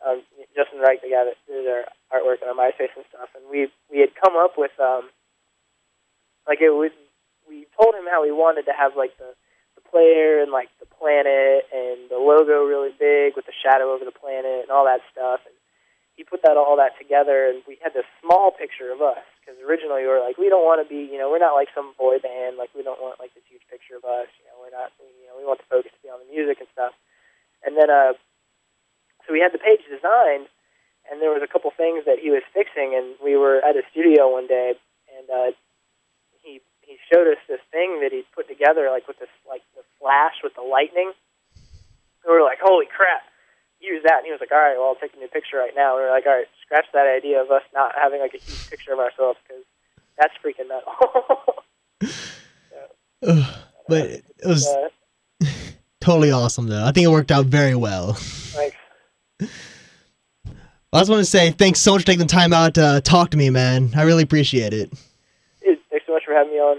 um, 0.08 0.22
Justin 0.54 0.78
Wright, 0.80 1.00
the 1.02 1.10
guy 1.10 1.24
that 1.24 1.34
did 1.48 1.66
our 1.66 1.82
artwork 2.14 2.40
and 2.40 2.48
our 2.50 2.54
MySpace 2.56 2.94
and 2.94 3.04
stuff, 3.10 3.30
and 3.34 3.42
we 3.50 3.66
we 3.90 3.98
had 4.00 4.10
come 4.14 4.36
up 4.36 4.52
with 4.56 4.70
um, 4.80 5.10
like 6.46 6.60
it 6.60 6.70
was 6.70 6.92
we 7.48 7.66
told 7.78 7.96
him 7.96 8.04
how 8.08 8.22
we 8.22 8.30
wanted 8.30 8.62
to 8.66 8.72
have 8.72 8.92
like 8.96 9.18
the 9.18 9.34
player 9.92 10.40
and 10.40 10.50
like 10.50 10.72
the 10.80 10.88
planet 10.88 11.68
and 11.68 12.08
the 12.08 12.16
logo 12.16 12.64
really 12.64 12.90
big 12.96 13.36
with 13.36 13.44
the 13.44 13.52
shadow 13.52 13.92
over 13.92 14.08
the 14.08 14.16
planet 14.16 14.64
and 14.64 14.72
all 14.72 14.88
that 14.88 15.04
stuff, 15.12 15.44
and 15.44 15.54
he 16.16 16.24
put 16.24 16.40
that 16.42 16.56
all 16.56 16.76
that 16.80 16.96
together, 16.96 17.48
and 17.48 17.60
we 17.68 17.76
had 17.84 17.92
this 17.92 18.08
small 18.24 18.50
picture 18.52 18.88
of 18.92 19.04
us 19.04 19.24
because 19.40 19.60
originally 19.60 20.02
we 20.04 20.08
were 20.08 20.20
like, 20.20 20.36
we 20.40 20.48
don't 20.48 20.64
want 20.64 20.80
to 20.80 20.88
be, 20.88 21.08
you 21.08 21.20
know, 21.20 21.28
we're 21.28 21.42
not 21.42 21.56
like 21.56 21.68
some 21.76 21.92
boy 22.00 22.16
band, 22.18 22.56
like 22.56 22.72
we 22.72 22.82
don't 22.82 23.00
want 23.00 23.20
like 23.20 23.32
this 23.36 23.44
huge 23.48 23.64
picture 23.68 23.96
of 24.00 24.04
us, 24.04 24.28
you 24.40 24.44
know, 24.48 24.56
we're 24.60 24.72
not, 24.72 24.92
we, 24.96 25.08
you 25.20 25.28
know, 25.28 25.36
we 25.36 25.44
want 25.44 25.60
the 25.60 25.68
focus 25.68 25.92
to 25.92 26.00
be 26.00 26.12
on 26.12 26.20
the 26.24 26.30
music 26.32 26.60
and 26.60 26.68
stuff. 26.72 26.96
And 27.64 27.76
then, 27.76 27.88
uh, 27.92 28.16
so 29.26 29.32
we 29.32 29.40
had 29.40 29.54
the 29.54 29.62
page 29.62 29.82
designed, 29.86 30.50
and 31.10 31.22
there 31.22 31.30
was 31.30 31.42
a 31.42 31.50
couple 31.50 31.70
things 31.74 32.04
that 32.06 32.18
he 32.18 32.30
was 32.30 32.42
fixing, 32.54 32.94
and 32.94 33.18
we 33.22 33.36
were 33.36 33.58
at 33.62 33.78
a 33.78 33.82
studio 33.90 34.30
one 34.30 34.46
day, 34.46 34.74
and 35.16 35.26
uh, 35.30 35.50
he 36.92 37.00
showed 37.08 37.26
us 37.26 37.40
this 37.48 37.64
thing 37.72 38.04
that 38.04 38.12
he'd 38.12 38.28
put 38.36 38.48
together, 38.48 38.92
like 38.92 39.08
with 39.08 39.18
this 39.18 39.32
like 39.48 39.64
the 39.74 39.82
flash 39.98 40.36
with 40.44 40.52
the 40.54 40.62
lightning. 40.62 41.12
And 41.12 42.28
we 42.28 42.36
were 42.36 42.44
like, 42.44 42.60
holy 42.60 42.86
crap! 42.86 43.24
use 43.82 44.02
that. 44.04 44.18
And 44.18 44.26
he 44.26 44.32
was 44.32 44.40
like, 44.40 44.52
all 44.52 44.58
right, 44.58 44.76
well, 44.78 44.88
I'll 44.88 45.00
take 45.00 45.14
a 45.14 45.18
new 45.18 45.28
picture 45.28 45.58
right 45.58 45.74
now. 45.74 45.96
And 45.96 46.02
we 46.02 46.04
were 46.06 46.14
like, 46.14 46.26
all 46.26 46.32
right, 46.32 46.46
scratch 46.64 46.86
that 46.94 47.06
idea 47.06 47.42
of 47.42 47.50
us 47.50 47.62
not 47.74 47.92
having 48.00 48.20
like 48.20 48.34
a 48.34 48.38
huge 48.38 48.70
picture 48.70 48.92
of 48.92 48.98
ourselves 48.98 49.38
because 49.42 49.64
that's 50.18 50.34
freaking 50.38 50.68
metal. 50.68 50.94
Ugh, 53.24 53.54
but 53.88 54.10
it 54.10 54.24
was 54.44 54.66
uh, 54.66 54.88
totally 56.00 56.30
awesome, 56.30 56.68
though. 56.68 56.84
I 56.84 56.92
think 56.92 57.04
it 57.04 57.10
worked 57.10 57.30
out 57.30 57.46
very 57.46 57.74
well. 57.74 58.16
like, 58.56 58.74
I 59.40 60.98
just 60.98 61.10
want 61.10 61.20
to 61.20 61.24
say 61.24 61.52
thanks 61.52 61.80
so 61.80 61.92
much 61.92 62.02
for 62.02 62.06
taking 62.06 62.26
the 62.26 62.32
time 62.32 62.52
out 62.52 62.74
to 62.74 63.00
talk 63.04 63.30
to 63.30 63.36
me, 63.36 63.50
man. 63.50 63.92
I 63.96 64.02
really 64.02 64.22
appreciate 64.22 64.72
it. 64.72 64.90
dude, 65.62 65.78
thanks 65.90 66.06
so 66.06 66.12
much 66.12 66.21
for 66.32 66.38
having 66.38 66.52
me 66.52 66.58
on. 66.58 66.78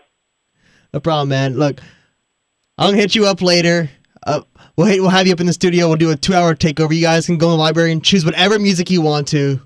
No 0.94 1.00
problem, 1.00 1.30
man. 1.30 1.58
Look, 1.58 1.80
I'm 2.78 2.90
gonna 2.90 2.98
hit 2.98 3.16
you 3.16 3.26
up 3.26 3.42
later. 3.42 3.90
Uh, 4.26 4.42
we'll 4.76 4.88
hit, 4.88 5.02
we'll 5.02 5.10
have 5.10 5.28
you 5.28 5.34
up 5.34 5.40
in 5.40 5.48
the 5.48 5.54
studio. 5.54 5.88
We'll 5.88 5.98
do 5.98 6.12
a 6.12 6.16
two-hour 6.16 6.56
takeover. 6.56 6.96
You 6.96 7.02
guys 7.02 7.26
can 7.26 7.38
go 7.38 7.48
in 7.48 7.58
the 7.58 7.58
library 7.58 7.92
and 7.92 8.04
choose 8.04 8.26
whatever 8.26 8.58
music 8.58 8.90
you 8.90 9.02
want 9.02 9.28
to. 9.30 9.60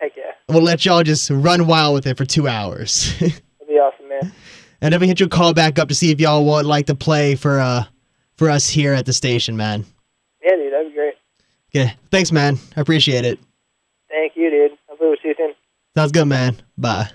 Heck 0.00 0.12
yeah, 0.16 0.32
We'll 0.48 0.62
let 0.62 0.84
y'all 0.84 1.02
just 1.02 1.30
run 1.30 1.66
wild 1.66 1.94
with 1.94 2.06
it 2.06 2.16
for 2.16 2.24
two 2.24 2.48
hours. 2.48 3.14
that'd 3.20 3.42
be 3.68 3.74
awesome, 3.74 4.08
man. 4.08 4.32
and 4.80 5.00
we 5.00 5.06
hit 5.06 5.20
you 5.20 5.26
a 5.26 5.28
call 5.28 5.54
back 5.54 5.78
up 5.78 5.88
to 5.88 5.94
see 5.94 6.10
if 6.10 6.20
y'all 6.20 6.44
would 6.44 6.66
like 6.66 6.86
to 6.86 6.94
play 6.94 7.34
for 7.36 7.60
uh 7.60 7.84
for 8.34 8.50
us 8.50 8.68
here 8.68 8.92
at 8.92 9.06
the 9.06 9.12
station, 9.12 9.56
man. 9.56 9.84
Yeah, 10.42 10.56
dude, 10.56 10.72
that'd 10.72 10.88
be 10.88 10.94
great. 10.94 11.14
Okay, 11.74 11.94
thanks, 12.10 12.32
man. 12.32 12.58
I 12.76 12.80
appreciate 12.80 13.24
it. 13.24 13.38
Thank 14.08 14.32
you, 14.36 14.50
dude. 14.50 14.78
Hopefully 14.88 15.10
we'll 15.10 15.18
see 15.22 15.28
you 15.28 15.34
soon. 15.38 15.54
Sounds 15.96 16.12
good, 16.12 16.26
man. 16.26 16.56
Bye. 16.76 17.08